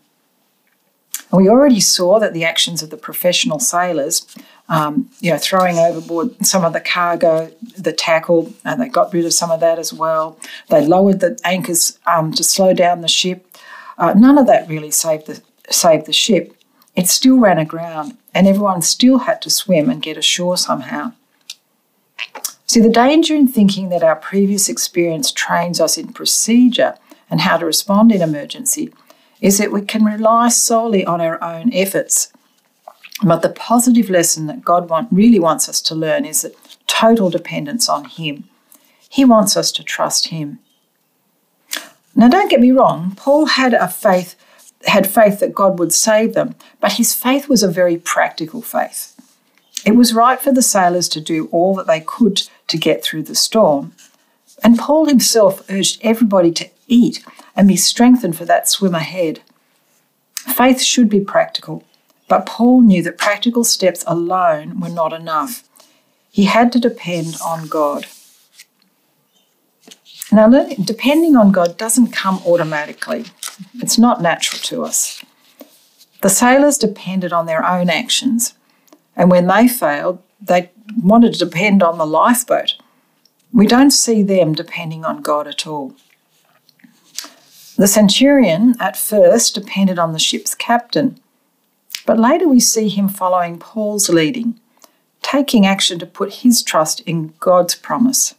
We 1.31 1.47
already 1.47 1.79
saw 1.79 2.19
that 2.19 2.33
the 2.33 2.43
actions 2.43 2.81
of 2.81 2.89
the 2.89 2.97
professional 2.97 3.59
sailors, 3.59 4.25
um, 4.67 5.11
you 5.19 5.31
know, 5.31 5.37
throwing 5.37 5.77
overboard 5.77 6.43
some 6.43 6.65
of 6.65 6.73
the 6.73 6.79
cargo, 6.79 7.51
the 7.77 7.93
tackle, 7.93 8.51
and 8.65 8.81
they 8.81 8.89
got 8.89 9.13
rid 9.13 9.25
of 9.25 9.33
some 9.33 9.51
of 9.51 9.59
that 9.59 9.77
as 9.77 9.93
well. 9.93 10.39
They 10.69 10.85
lowered 10.85 11.19
the 11.19 11.39
anchors 11.43 11.99
um, 12.07 12.31
to 12.33 12.43
slow 12.43 12.73
down 12.73 13.01
the 13.01 13.07
ship. 13.07 13.45
Uh, 13.99 14.13
none 14.15 14.39
of 14.39 14.47
that 14.47 14.67
really 14.67 14.91
saved 14.91 15.27
the 15.27 15.41
saved 15.69 16.07
the 16.07 16.13
ship. 16.13 16.55
It 16.95 17.07
still 17.07 17.37
ran 17.37 17.59
aground, 17.59 18.17
and 18.33 18.47
everyone 18.47 18.81
still 18.81 19.19
had 19.19 19.41
to 19.41 19.49
swim 19.49 19.89
and 19.89 20.01
get 20.01 20.17
ashore 20.17 20.57
somehow. 20.57 21.13
See, 22.67 22.81
the 22.81 22.89
danger 22.89 23.35
in 23.35 23.47
thinking 23.47 23.89
that 23.89 24.03
our 24.03 24.15
previous 24.15 24.69
experience 24.69 25.31
trains 25.31 25.81
us 25.81 25.97
in 25.97 26.13
procedure 26.13 26.95
and 27.29 27.41
how 27.41 27.57
to 27.57 27.65
respond 27.65 28.11
in 28.11 28.21
emergency 28.21 28.93
is 29.41 29.57
that 29.57 29.71
we 29.71 29.81
can 29.81 30.05
rely 30.05 30.49
solely 30.49 31.05
on 31.05 31.21
our 31.21 31.43
own 31.43 31.73
efforts. 31.73 32.31
But 33.23 33.41
the 33.41 33.49
positive 33.49 34.09
lesson 34.09 34.47
that 34.47 34.63
God 34.63 34.89
want, 34.89 35.07
really 35.11 35.39
wants 35.39 35.67
us 35.67 35.81
to 35.81 35.95
learn 35.95 36.25
is 36.25 36.43
that 36.43 36.55
total 36.87 37.29
dependence 37.29 37.89
on 37.89 38.05
Him. 38.05 38.49
He 39.09 39.25
wants 39.25 39.57
us 39.57 39.71
to 39.73 39.83
trust 39.83 40.27
Him. 40.27 40.59
Now, 42.15 42.27
don't 42.27 42.51
get 42.51 42.59
me 42.59 42.71
wrong, 42.71 43.13
Paul 43.15 43.45
had 43.45 43.73
a 43.73 43.87
faith 43.87 44.35
had 44.85 45.09
faith 45.09 45.39
that 45.39 45.53
God 45.53 45.79
would 45.79 45.93
save 45.93 46.33
them, 46.33 46.55
but 46.79 46.93
his 46.93 47.13
faith 47.13 47.49
was 47.49 47.63
a 47.63 47.67
very 47.67 47.97
practical 47.97 48.61
faith. 48.61 49.15
It 49.85 49.95
was 49.95 50.13
right 50.13 50.39
for 50.39 50.51
the 50.51 50.61
sailors 50.61 51.07
to 51.09 51.21
do 51.21 51.47
all 51.51 51.75
that 51.75 51.87
they 51.87 52.01
could 52.01 52.43
to 52.67 52.77
get 52.77 53.03
through 53.03 53.23
the 53.23 53.35
storm. 53.35 53.93
And 54.63 54.77
Paul 54.77 55.05
himself 55.05 55.63
urged 55.69 55.99
everybody 56.03 56.51
to 56.51 56.69
eat 56.87 57.23
and 57.55 57.67
be 57.67 57.75
strengthened 57.75 58.37
for 58.37 58.45
that 58.45 58.67
swim 58.67 58.95
ahead. 58.95 59.41
Faith 60.35 60.81
should 60.81 61.09
be 61.09 61.21
practical, 61.21 61.83
but 62.27 62.45
Paul 62.45 62.81
knew 62.81 63.01
that 63.03 63.17
practical 63.17 63.63
steps 63.63 64.03
alone 64.07 64.79
were 64.79 64.89
not 64.89 65.13
enough. 65.13 65.63
He 66.29 66.45
had 66.45 66.71
to 66.73 66.79
depend 66.79 67.37
on 67.43 67.67
God. 67.67 68.05
Now, 70.31 70.47
depending 70.83 71.35
on 71.35 71.51
God 71.51 71.77
doesn't 71.77 72.11
come 72.11 72.41
automatically. 72.45 73.25
It's 73.75 73.97
not 73.97 74.21
natural 74.21 74.59
to 74.63 74.83
us. 74.83 75.23
The 76.21 76.29
sailors 76.29 76.77
depended 76.77 77.33
on 77.33 77.45
their 77.45 77.65
own 77.65 77.89
actions, 77.89 78.53
and 79.15 79.31
when 79.31 79.47
they 79.47 79.67
failed, 79.67 80.21
they 80.41 80.71
wanted 81.01 81.33
to 81.33 81.45
depend 81.45 81.81
on 81.81 81.97
the 81.97 82.05
lifeboat. 82.05 82.75
We 83.51 83.65
don't 83.65 83.91
see 83.91 84.21
them 84.21 84.53
depending 84.53 85.03
on 85.03 85.21
God 85.21 85.47
at 85.47 85.65
all. 85.65 85.95
The 87.77 87.87
centurion 87.87 88.75
at 88.79 88.97
first 88.97 89.55
depended 89.55 89.97
on 89.97 90.11
the 90.13 90.19
ship's 90.19 90.53
captain, 90.53 91.19
but 92.05 92.19
later 92.19 92.47
we 92.47 92.59
see 92.59 92.89
him 92.89 93.07
following 93.07 93.57
Paul's 93.57 94.09
leading, 94.09 94.59
taking 95.21 95.65
action 95.65 95.97
to 95.99 96.05
put 96.05 96.35
his 96.35 96.61
trust 96.61 96.99
in 97.01 97.33
God's 97.39 97.75
promise. 97.75 98.35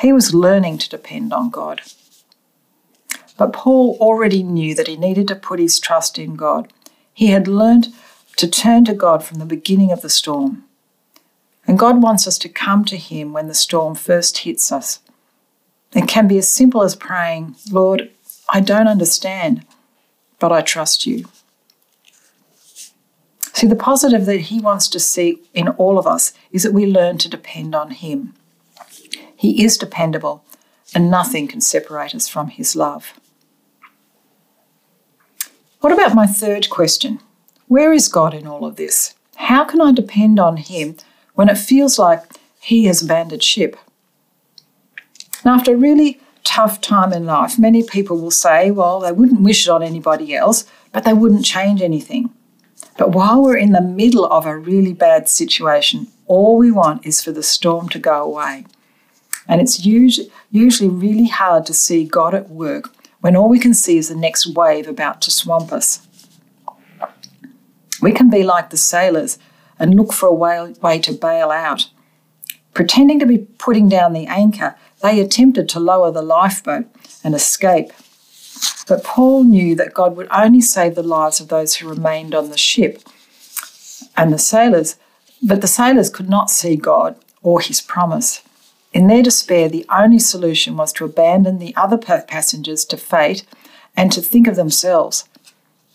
He 0.00 0.12
was 0.12 0.34
learning 0.34 0.78
to 0.78 0.88
depend 0.88 1.32
on 1.32 1.50
God. 1.50 1.82
But 3.38 3.52
Paul 3.52 3.96
already 4.00 4.42
knew 4.42 4.74
that 4.74 4.88
he 4.88 4.96
needed 4.96 5.28
to 5.28 5.36
put 5.36 5.58
his 5.58 5.78
trust 5.78 6.18
in 6.18 6.36
God. 6.36 6.72
He 7.12 7.28
had 7.28 7.48
learned 7.48 7.88
to 8.36 8.48
turn 8.48 8.84
to 8.84 8.94
God 8.94 9.24
from 9.24 9.38
the 9.38 9.46
beginning 9.46 9.90
of 9.90 10.02
the 10.02 10.10
storm. 10.10 10.64
And 11.66 11.78
God 11.78 12.02
wants 12.02 12.26
us 12.26 12.38
to 12.38 12.48
come 12.48 12.84
to 12.84 12.96
Him 12.96 13.32
when 13.32 13.48
the 13.48 13.54
storm 13.54 13.94
first 13.94 14.38
hits 14.38 14.70
us. 14.70 15.00
It 15.94 16.06
can 16.06 16.28
be 16.28 16.38
as 16.38 16.48
simple 16.48 16.82
as 16.82 16.94
praying, 16.94 17.56
Lord, 17.70 18.10
I 18.50 18.60
don't 18.60 18.86
understand, 18.86 19.64
but 20.38 20.52
I 20.52 20.60
trust 20.60 21.06
you. 21.06 21.26
See, 23.52 23.66
the 23.66 23.74
positive 23.74 24.26
that 24.26 24.42
He 24.42 24.60
wants 24.60 24.88
to 24.88 25.00
see 25.00 25.40
in 25.54 25.68
all 25.70 25.98
of 25.98 26.06
us 26.06 26.34
is 26.52 26.62
that 26.62 26.74
we 26.74 26.86
learn 26.86 27.18
to 27.18 27.28
depend 27.28 27.74
on 27.74 27.90
Him. 27.90 28.34
He 29.34 29.64
is 29.64 29.78
dependable, 29.78 30.44
and 30.94 31.10
nothing 31.10 31.48
can 31.48 31.60
separate 31.60 32.14
us 32.14 32.28
from 32.28 32.48
His 32.48 32.76
love. 32.76 33.14
What 35.80 35.92
about 35.92 36.14
my 36.14 36.26
third 36.26 36.70
question? 36.70 37.20
Where 37.68 37.92
is 37.92 38.08
God 38.08 38.34
in 38.34 38.46
all 38.46 38.64
of 38.64 38.76
this? 38.76 39.14
How 39.36 39.64
can 39.64 39.80
I 39.80 39.92
depend 39.92 40.40
on 40.40 40.56
Him 40.56 40.96
when 41.34 41.48
it 41.48 41.58
feels 41.58 41.98
like 41.98 42.22
He 42.60 42.84
has 42.84 43.02
abandoned 43.02 43.42
ship? 43.42 43.76
Now, 45.44 45.54
after 45.54 45.74
a 45.74 45.76
really 45.76 46.20
tough 46.42 46.80
time 46.80 47.12
in 47.12 47.26
life, 47.26 47.58
many 47.58 47.82
people 47.82 48.20
will 48.20 48.30
say, 48.30 48.70
well, 48.70 49.00
they 49.00 49.12
wouldn't 49.12 49.42
wish 49.42 49.66
it 49.66 49.70
on 49.70 49.82
anybody 49.82 50.34
else, 50.34 50.64
but 50.92 51.04
they 51.04 51.12
wouldn't 51.12 51.44
change 51.44 51.82
anything. 51.82 52.30
But 52.96 53.12
while 53.12 53.42
we're 53.42 53.58
in 53.58 53.72
the 53.72 53.80
middle 53.80 54.24
of 54.26 54.46
a 54.46 54.56
really 54.56 54.92
bad 54.92 55.28
situation, 55.28 56.08
all 56.26 56.56
we 56.56 56.70
want 56.70 57.04
is 57.04 57.22
for 57.22 57.30
the 57.30 57.42
storm 57.42 57.88
to 57.90 57.98
go 57.98 58.22
away. 58.22 58.64
And 59.48 59.60
it's 59.60 59.84
usually, 59.84 60.30
really 60.88 61.28
hard 61.28 61.66
to 61.66 61.74
see 61.74 62.04
God 62.04 62.34
at 62.34 62.50
work 62.50 62.90
when 63.20 63.36
all 63.36 63.48
we 63.48 63.58
can 63.58 63.74
see 63.74 63.96
is 63.98 64.08
the 64.08 64.14
next 64.14 64.46
wave 64.46 64.88
about 64.88 65.20
to 65.22 65.30
swamp 65.30 65.72
us. 65.72 66.06
We 68.02 68.12
can 68.12 68.28
be 68.28 68.42
like 68.42 68.70
the 68.70 68.76
sailors 68.76 69.38
and 69.78 69.94
look 69.94 70.12
for 70.12 70.26
a 70.26 70.34
way, 70.34 70.74
way 70.82 70.98
to 71.00 71.12
bail 71.12 71.50
out. 71.50 71.88
Pretending 72.74 73.18
to 73.20 73.26
be 73.26 73.38
putting 73.38 73.88
down 73.88 74.12
the 74.12 74.26
anchor, 74.26 74.76
they 75.02 75.20
attempted 75.20 75.68
to 75.70 75.80
lower 75.80 76.10
the 76.10 76.22
lifeboat 76.22 76.86
and 77.24 77.34
escape. 77.34 77.92
But 78.86 79.02
Paul 79.02 79.44
knew 79.44 79.74
that 79.76 79.94
God 79.94 80.16
would 80.16 80.28
only 80.30 80.60
save 80.60 80.94
the 80.94 81.02
lives 81.02 81.40
of 81.40 81.48
those 81.48 81.76
who 81.76 81.88
remained 81.88 82.34
on 82.34 82.50
the 82.50 82.58
ship. 82.58 83.02
And 84.16 84.32
the 84.32 84.38
sailors, 84.38 84.96
but 85.42 85.60
the 85.60 85.66
sailors 85.66 86.10
could 86.10 86.28
not 86.28 86.50
see 86.50 86.76
God 86.76 87.16
or 87.42 87.60
his 87.60 87.80
promise. 87.80 88.42
In 88.96 89.08
their 89.08 89.22
despair, 89.22 89.68
the 89.68 89.84
only 89.94 90.18
solution 90.18 90.74
was 90.74 90.90
to 90.94 91.04
abandon 91.04 91.58
the 91.58 91.76
other 91.76 91.98
passengers 91.98 92.82
to 92.86 92.96
fate 92.96 93.44
and 93.94 94.10
to 94.10 94.22
think 94.22 94.48
of 94.48 94.56
themselves. 94.56 95.28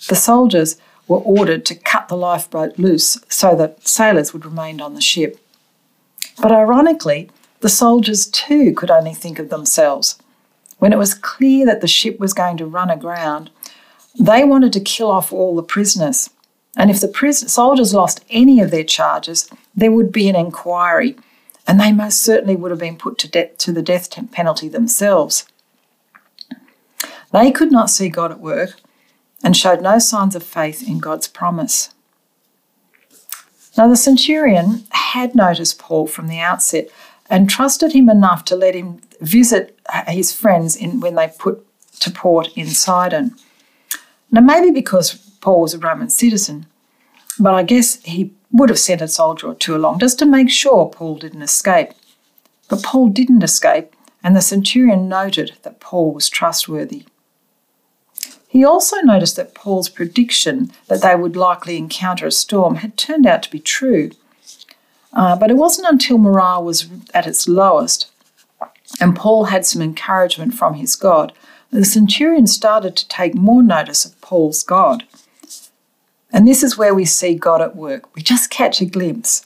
The 0.08 0.14
soldiers 0.14 0.76
were 1.08 1.18
ordered 1.18 1.66
to 1.66 1.76
cut 1.76 2.10
the 2.10 2.16
lifeboat 2.16 2.78
loose 2.78 3.18
so 3.28 3.56
that 3.56 3.88
sailors 3.88 4.34
would 4.34 4.46
remain 4.46 4.80
on 4.80 4.94
the 4.94 5.02
ship. 5.02 5.40
But 6.40 6.52
ironically, 6.52 7.32
the 7.62 7.70
soldiers 7.70 8.28
too 8.28 8.72
could 8.72 8.92
only 8.92 9.16
think 9.16 9.40
of 9.40 9.50
themselves. 9.50 10.20
When 10.78 10.94
it 10.94 11.00
was 11.00 11.16
clear 11.16 11.66
that 11.66 11.82
the 11.82 11.88
ship 11.88 12.20
was 12.20 12.36
going 12.36 12.58
to 12.58 12.68
run 12.68 12.92
aground, 12.92 13.50
they 14.20 14.44
wanted 14.44 14.74
to 14.74 14.80
kill 14.80 15.10
off 15.10 15.34
all 15.34 15.56
the 15.56 15.64
prisoners. 15.64 16.30
And 16.78 16.92
if 16.92 17.00
the 17.00 17.08
pris- 17.08 17.52
soldiers 17.52 17.96
lost 17.96 18.24
any 18.30 18.60
of 18.60 18.70
their 18.70 18.84
charges, 18.84 19.50
there 19.74 19.92
would 19.92 20.12
be 20.12 20.30
an 20.30 20.36
inquiry, 20.36 21.16
and 21.68 21.80
they 21.80 21.92
most 21.92 22.22
certainly 22.22 22.56
would 22.56 22.72
have 22.72 22.80
been 22.80 22.98
put 22.98 23.18
to, 23.20 23.30
de- 23.30 23.52
to 23.58 23.72
the 23.72 23.82
death 23.82 24.10
penalty 24.32 24.68
themselves. 24.68 25.46
They 27.32 27.52
could 27.52 27.72
not 27.72 27.90
see 27.90 28.10
God 28.10 28.32
at 28.32 28.40
work 28.40 28.80
and 29.44 29.56
showed 29.56 29.82
no 29.82 30.00
signs 30.00 30.36
of 30.36 30.44
faith 30.44 30.88
in 30.88 31.00
God's 31.00 31.28
promise. 31.28 31.94
Now, 33.78 33.88
the 33.88 33.96
centurion 33.96 34.84
had 34.92 35.34
noticed 35.34 35.80
Paul 35.80 36.08
from 36.08 36.28
the 36.28 36.40
outset 36.40 36.90
and 37.30 37.50
trusted 37.50 37.94
him 37.94 38.10
enough 38.10 38.44
to 38.46 38.56
let 38.56 38.76
him 38.76 39.00
visit 39.22 39.80
uh, 39.94 40.04
his 40.08 40.34
friends 40.34 40.76
in, 40.76 41.00
when 41.00 41.16
they 41.16 41.32
put 41.40 41.66
to 42.02 42.12
port 42.12 42.50
in 42.56 42.68
Sidon. 42.68 43.36
Now, 44.30 44.42
maybe 44.42 44.72
because 44.72 45.14
Paul 45.40 45.62
was 45.62 45.74
a 45.74 45.80
Roman 45.80 46.10
citizen, 46.10 46.66
but 47.40 47.54
I 47.54 47.64
guess 47.64 48.02
he 48.04 48.34
would 48.52 48.70
have 48.70 48.80
sent 48.80 49.02
a 49.02 49.08
soldier 49.08 49.48
or 49.48 49.56
two 49.56 49.76
along 49.76 50.00
just 50.00 50.20
to 50.20 50.26
make 50.26 50.50
sure 50.50 50.90
Paul 50.90 51.18
didn't 51.18 51.42
escape. 51.42 51.92
But 52.70 52.84
Paul 52.84 53.10
didn't 53.10 53.44
escape, 53.44 53.96
and 54.24 54.36
the 54.36 54.42
centurion 54.42 55.10
noted 55.10 55.54
that 55.64 55.80
Paul 55.80 56.14
was 56.14 56.30
trustworthy. 56.30 57.06
He 58.48 58.66
also 58.66 58.98
noticed 58.98 59.38
that 59.38 59.56
Paul's 59.56 59.90
prediction 59.90 60.72
that 60.88 61.02
they 61.02 61.16
would 61.16 61.36
likely 61.38 61.78
encounter 61.78 62.28
a 62.28 62.32
storm 62.32 62.76
had 62.76 62.98
turned 62.98 63.26
out 63.26 63.44
to 63.44 63.52
be 63.52 63.60
true. 63.60 64.12
Uh, 65.14 65.36
but 65.36 65.50
it 65.50 65.58
wasn't 65.58 65.88
until 65.88 66.18
morale 66.18 66.64
was 66.64 66.90
at 67.14 67.28
its 67.28 67.48
lowest 67.48 68.12
and 69.00 69.16
Paul 69.16 69.46
had 69.46 69.66
some 69.66 69.82
encouragement 69.82 70.54
from 70.54 70.76
his 70.76 70.96
God 70.96 71.34
that 71.70 71.80
the 71.80 71.86
centurion 71.86 72.48
started 72.48 72.96
to 72.98 73.08
take 73.08 73.34
more 73.36 73.64
notice 73.64 74.06
of 74.06 74.20
Paul's 74.22 74.64
God. 74.64 75.06
And 76.42 76.48
this 76.48 76.64
is 76.64 76.76
where 76.76 76.96
we 76.96 77.06
see 77.06 77.36
God 77.36 77.62
at 77.62 77.76
work. 77.76 78.16
We 78.16 78.24
just 78.24 78.50
catch 78.50 78.82
a 78.82 78.86
glimpse. 78.86 79.46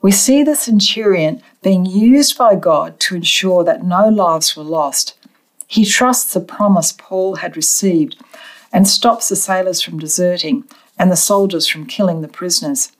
We 0.00 0.12
see 0.12 0.44
the 0.44 0.54
centurion 0.54 1.42
being 1.64 1.84
used 1.84 2.38
by 2.38 2.54
God 2.54 3.00
to 3.00 3.16
ensure 3.16 3.64
that 3.64 3.82
no 3.82 4.08
lives 4.08 4.56
were 4.56 4.62
lost. 4.62 5.18
He 5.66 5.84
trusts 5.84 6.32
the 6.32 6.38
promise 6.38 6.92
Paul 6.96 7.34
had 7.42 7.56
received 7.56 8.22
and 8.72 8.86
stops 8.86 9.28
the 9.28 9.34
sailors 9.34 9.82
from 9.82 9.98
deserting 9.98 10.62
and 10.96 11.10
the 11.10 11.16
soldiers 11.16 11.66
from 11.66 11.86
killing 11.86 12.20
the 12.20 12.28
prisoners. 12.28 12.92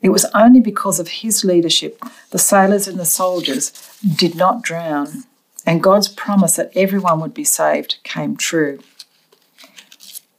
It 0.00 0.10
was 0.10 0.26
only 0.32 0.60
because 0.60 1.00
of 1.00 1.08
his 1.08 1.44
leadership 1.44 2.00
the 2.30 2.38
sailors 2.38 2.86
and 2.86 3.00
the 3.00 3.04
soldiers 3.04 3.72
did 4.06 4.36
not 4.36 4.62
drown, 4.62 5.24
and 5.66 5.82
God's 5.82 6.06
promise 6.06 6.54
that 6.54 6.70
everyone 6.76 7.18
would 7.18 7.34
be 7.34 7.42
saved 7.42 7.96
came 8.04 8.36
true. 8.36 8.78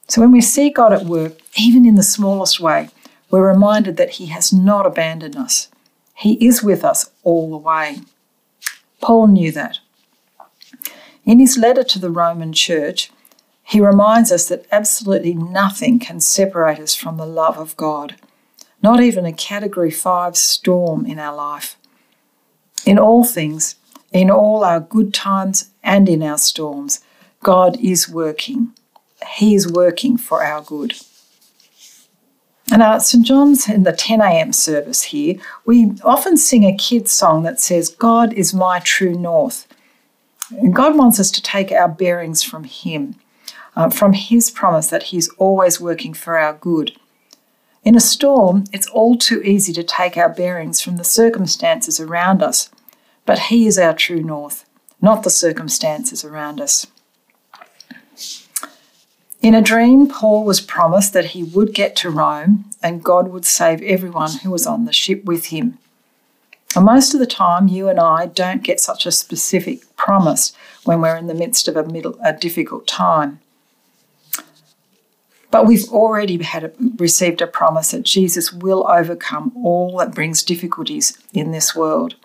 So 0.10 0.22
when 0.22 0.32
we 0.32 0.42
see 0.42 0.70
God 0.70 0.92
at 0.92 1.06
work, 1.06 1.40
even 1.56 1.86
in 1.86 1.96
the 1.96 2.04
smallest 2.04 2.60
way, 2.60 2.90
we're 3.30 3.48
reminded 3.48 3.96
that 3.98 4.12
He 4.12 4.26
has 4.28 4.52
not 4.52 4.86
abandoned 4.86 5.36
us. 5.36 5.70
He 6.16 6.34
is 6.46 6.62
with 6.62 6.84
us 6.84 7.12
all 7.24 7.50
the 7.50 7.58
way. 7.58 8.02
Paul 9.02 9.28
knew 9.28 9.52
that. 9.52 9.80
In 11.26 11.40
his 11.40 11.58
letter 11.58 11.84
to 11.84 12.00
the 12.00 12.10
Roman 12.10 12.54
church, 12.54 13.12
he 13.64 13.80
reminds 13.80 14.32
us 14.32 14.48
that 14.48 14.66
absolutely 14.72 15.36
nothing 15.36 16.00
can 16.00 16.20
separate 16.20 16.80
us 16.80 16.96
from 16.96 17.18
the 17.18 17.26
love 17.26 17.58
of 17.58 17.78
God, 17.78 18.16
not 18.82 19.00
even 19.00 19.26
a 19.26 19.32
category 19.32 19.92
5 19.92 20.36
storm 20.36 21.06
in 21.06 21.20
our 21.20 21.36
life. 21.36 21.78
In 22.84 22.98
all 22.98 23.24
things, 23.24 23.76
in 24.12 24.32
all 24.32 24.64
our 24.64 24.80
good 24.80 25.14
times 25.14 25.70
and 25.84 26.10
in 26.10 26.24
our 26.24 26.40
storms, 26.40 27.00
God 27.44 27.78
is 27.80 28.10
working. 28.10 28.74
He 29.28 29.56
is 29.56 29.72
working 29.72 30.18
for 30.18 30.44
our 30.44 30.62
good. 30.62 30.94
And 32.72 32.84
at 32.84 33.00
St. 33.00 33.26
John's 33.26 33.68
in 33.68 33.84
the 33.84 33.92
10 33.92 34.22
a.m. 34.22 34.54
service 34.54 35.04
here, 35.04 35.36
we 35.66 35.94
often 36.04 36.38
sing 36.38 36.64
a 36.64 36.76
kid's 36.76 37.12
song 37.12 37.44
that 37.44 37.60
says, 37.60 37.90
God 37.90 38.32
is 38.34 38.54
my 38.54 38.80
true 38.80 39.16
north. 39.16 39.68
And 40.52 40.74
God 40.74 40.96
wants 40.96 41.20
us 41.20 41.32
to 41.32 41.42
take 41.42 41.72
our 41.72 41.90
bearings 41.90 42.44
from 42.44 42.66
Him, 42.66 43.16
uh, 43.76 43.90
from 43.90 44.14
His 44.14 44.52
promise 44.52 44.88
that 44.88 45.04
He's 45.04 45.30
always 45.38 45.82
working 45.82 46.14
for 46.14 46.38
our 46.38 46.54
good. 46.54 46.92
In 47.84 47.96
a 47.96 48.00
storm, 48.00 48.66
it's 48.72 48.88
all 48.88 49.18
too 49.18 49.42
easy 49.42 49.74
to 49.74 49.84
take 49.84 50.18
our 50.18 50.30
bearings 50.30 50.82
from 50.82 50.98
the 50.98 51.04
circumstances 51.04 52.00
around 52.00 52.44
us, 52.44 52.70
but 53.26 53.40
He 53.40 53.66
is 53.66 53.80
our 53.80 53.94
true 53.94 54.22
north, 54.22 54.66
not 55.02 55.24
the 55.24 55.30
circumstances 55.30 56.24
around 56.24 56.62
us. 56.62 56.86
In 59.42 59.56
a 59.56 59.62
dream, 59.62 60.10
Paul 60.10 60.44
was 60.44 60.60
promised 60.60 61.14
that 61.14 61.28
he 61.28 61.44
would 61.44 61.74
get 61.74 61.96
to 61.98 62.10
Rome 62.10 62.66
and 62.84 63.04
God 63.04 63.30
would 63.30 63.46
save 63.46 63.82
everyone 63.82 64.32
who 64.44 64.52
was 64.52 64.68
on 64.68 64.84
the 64.84 64.92
ship 64.92 65.24
with 65.24 65.46
him. 65.46 65.78
And 66.76 66.86
most 66.86 67.14
of 67.14 67.22
the 67.22 67.26
time, 67.26 67.70
you 67.70 67.88
and 67.88 68.00
I 68.00 68.26
don't 68.26 68.64
get 68.64 68.82
such 68.82 69.06
a 69.06 69.12
specific 69.12 69.96
promise 69.96 70.52
when 70.84 71.00
we're 71.00 71.16
in 71.16 71.28
the 71.28 71.34
midst 71.34 71.70
of 71.70 71.78
a, 71.78 71.86
middle, 71.86 72.18
a 72.24 72.34
difficult 72.34 72.86
time. 72.86 73.40
But 75.52 75.66
we've 75.66 75.90
already 75.90 76.42
had 76.44 76.66
a, 76.66 76.74
received 76.98 77.42
a 77.42 77.48
promise 77.48 77.92
that 77.92 78.04
Jesus 78.04 78.52
will 78.52 78.86
overcome 78.88 79.54
all 79.56 79.98
that 79.98 80.14
brings 80.14 80.44
difficulties 80.44 81.18
in 81.34 81.52
this 81.52 81.74
world. 81.74 82.16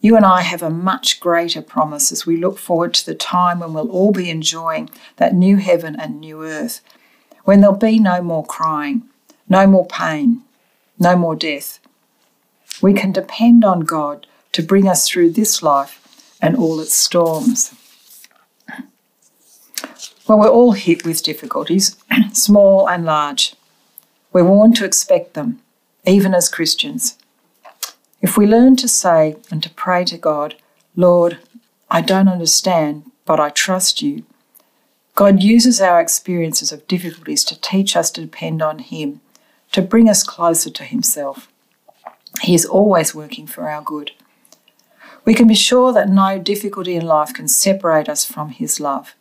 You 0.00 0.14
and 0.16 0.24
I 0.24 0.42
have 0.42 0.62
a 0.62 0.70
much 0.70 1.18
greater 1.18 1.60
promise 1.60 2.12
as 2.12 2.24
we 2.24 2.36
look 2.36 2.58
forward 2.58 2.94
to 2.94 3.06
the 3.06 3.16
time 3.16 3.58
when 3.60 3.72
we'll 3.72 3.90
all 3.90 4.12
be 4.12 4.30
enjoying 4.30 4.90
that 5.16 5.34
new 5.34 5.56
heaven 5.56 5.96
and 5.98 6.20
new 6.20 6.44
earth, 6.44 6.80
when 7.44 7.60
there'll 7.60 7.76
be 7.76 7.98
no 7.98 8.22
more 8.22 8.44
crying, 8.44 9.02
no 9.48 9.66
more 9.66 9.86
pain, 9.86 10.42
no 10.98 11.16
more 11.16 11.34
death, 11.34 11.80
we 12.80 12.94
can 12.94 13.10
depend 13.10 13.64
on 13.64 13.80
God 13.80 14.26
to 14.52 14.62
bring 14.62 14.86
us 14.86 15.08
through 15.08 15.30
this 15.32 15.62
life 15.62 16.36
and 16.40 16.56
all 16.56 16.78
its 16.80 16.94
storms. 16.94 17.74
Well, 20.28 20.38
we're 20.38 20.48
all 20.48 20.72
hit 20.72 21.04
with 21.04 21.22
difficulties, 21.22 21.96
small 22.32 22.88
and 22.88 23.04
large. 23.04 23.54
We're 24.32 24.44
warned 24.44 24.76
to 24.76 24.84
expect 24.84 25.34
them, 25.34 25.60
even 26.04 26.34
as 26.34 26.48
Christians. 26.48 27.17
If 28.20 28.36
we 28.36 28.46
learn 28.46 28.74
to 28.76 28.88
say 28.88 29.36
and 29.50 29.62
to 29.62 29.70
pray 29.70 30.04
to 30.06 30.18
God, 30.18 30.56
Lord, 30.96 31.38
I 31.88 32.00
don't 32.00 32.28
understand, 32.28 33.10
but 33.24 33.38
I 33.38 33.50
trust 33.50 34.02
you, 34.02 34.24
God 35.14 35.42
uses 35.42 35.80
our 35.80 36.00
experiences 36.00 36.72
of 36.72 36.86
difficulties 36.88 37.44
to 37.44 37.60
teach 37.60 37.96
us 37.96 38.10
to 38.12 38.20
depend 38.20 38.60
on 38.60 38.80
Him, 38.80 39.20
to 39.72 39.82
bring 39.82 40.08
us 40.08 40.22
closer 40.22 40.70
to 40.70 40.84
Himself. 40.84 41.48
He 42.42 42.54
is 42.54 42.66
always 42.66 43.14
working 43.14 43.46
for 43.46 43.68
our 43.68 43.82
good. 43.82 44.12
We 45.24 45.34
can 45.34 45.46
be 45.46 45.54
sure 45.54 45.92
that 45.92 46.08
no 46.08 46.38
difficulty 46.38 46.96
in 46.96 47.06
life 47.06 47.32
can 47.34 47.48
separate 47.48 48.08
us 48.08 48.24
from 48.24 48.50
His 48.50 48.80
love. 48.80 49.14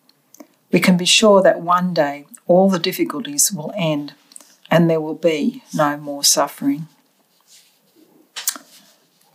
We 0.72 0.80
can 0.80 0.98
be 0.98 1.06
sure 1.06 1.42
that 1.44 1.62
one 1.62 1.94
day 1.94 2.26
all 2.48 2.70
the 2.70 2.80
difficulties 2.80 3.52
will 3.52 3.74
end 3.76 4.14
and 4.72 4.90
there 4.90 5.02
will 5.02 5.16
be 5.16 5.64
no 5.74 5.98
more 5.98 6.24
suffering. 6.24 6.88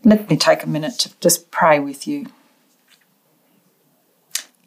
Let 0.04 0.28
me 0.28 0.36
take 0.36 0.64
a 0.64 0.68
minute 0.68 0.98
to 1.00 1.12
just 1.20 1.52
pray 1.52 1.78
with 1.78 2.08
you. 2.08 2.26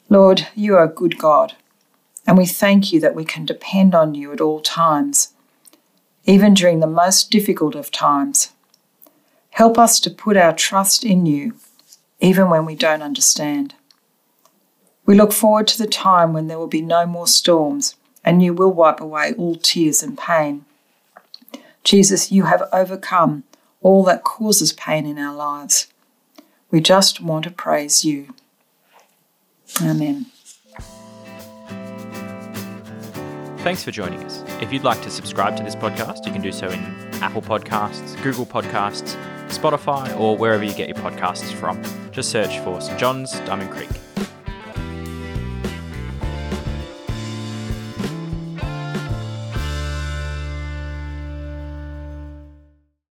Lord, 0.07 0.47
you 0.55 0.75
are 0.75 0.85
a 0.85 0.93
good 0.93 1.17
God, 1.17 1.55
and 2.25 2.37
we 2.37 2.45
thank 2.45 2.93
you 2.93 3.01
that 3.01 3.15
we 3.15 3.25
can 3.25 3.45
depend 3.45 3.93
on 3.93 4.15
you 4.15 4.31
at 4.31 4.39
all 4.39 4.61
times, 4.61 5.33
even 6.23 6.53
during 6.53 6.79
the 6.79 6.87
most 6.87 7.31
difficult 7.31 7.75
of 7.75 7.91
times. 7.91 8.53
Help 9.49 9.77
us 9.77 9.99
to 10.01 10.09
put 10.09 10.37
our 10.37 10.53
trust 10.53 11.03
in 11.03 11.25
you, 11.25 11.55
even 12.21 12.49
when 12.49 12.65
we 12.65 12.75
don't 12.75 13.01
understand. 13.01 13.75
We 15.05 15.15
look 15.15 15.33
forward 15.33 15.67
to 15.67 15.77
the 15.77 15.87
time 15.87 16.31
when 16.31 16.47
there 16.47 16.57
will 16.57 16.67
be 16.67 16.81
no 16.81 17.05
more 17.05 17.27
storms 17.27 17.95
and 18.23 18.41
you 18.41 18.53
will 18.53 18.71
wipe 18.71 18.99
away 18.99 19.33
all 19.37 19.55
tears 19.55 20.01
and 20.01 20.17
pain. 20.17 20.65
Jesus, 21.83 22.31
you 22.31 22.45
have 22.45 22.67
overcome 22.73 23.43
all 23.85 24.03
that 24.03 24.23
causes 24.23 24.73
pain 24.73 25.05
in 25.05 25.19
our 25.19 25.35
lives. 25.35 25.85
We 26.71 26.81
just 26.81 27.21
want 27.21 27.43
to 27.43 27.51
praise 27.51 28.03
you. 28.03 28.33
Amen. 29.79 30.25
Thanks 33.59 33.83
for 33.83 33.91
joining 33.91 34.23
us. 34.23 34.43
If 34.59 34.73
you'd 34.73 34.83
like 34.83 35.03
to 35.03 35.11
subscribe 35.11 35.55
to 35.57 35.63
this 35.63 35.75
podcast, 35.75 36.25
you 36.25 36.31
can 36.31 36.41
do 36.41 36.51
so 36.51 36.67
in 36.67 36.79
Apple 37.21 37.43
Podcasts, 37.43 38.19
Google 38.23 38.47
Podcasts, 38.47 39.15
Spotify, 39.49 40.19
or 40.19 40.35
wherever 40.35 40.63
you 40.63 40.73
get 40.73 40.87
your 40.89 40.97
podcasts 40.97 41.53
from. 41.53 41.79
Just 42.11 42.31
search 42.31 42.57
for 42.61 42.81
St. 42.81 42.97
John's 42.99 43.33
Diamond 43.41 43.69
Creek. 43.69 43.89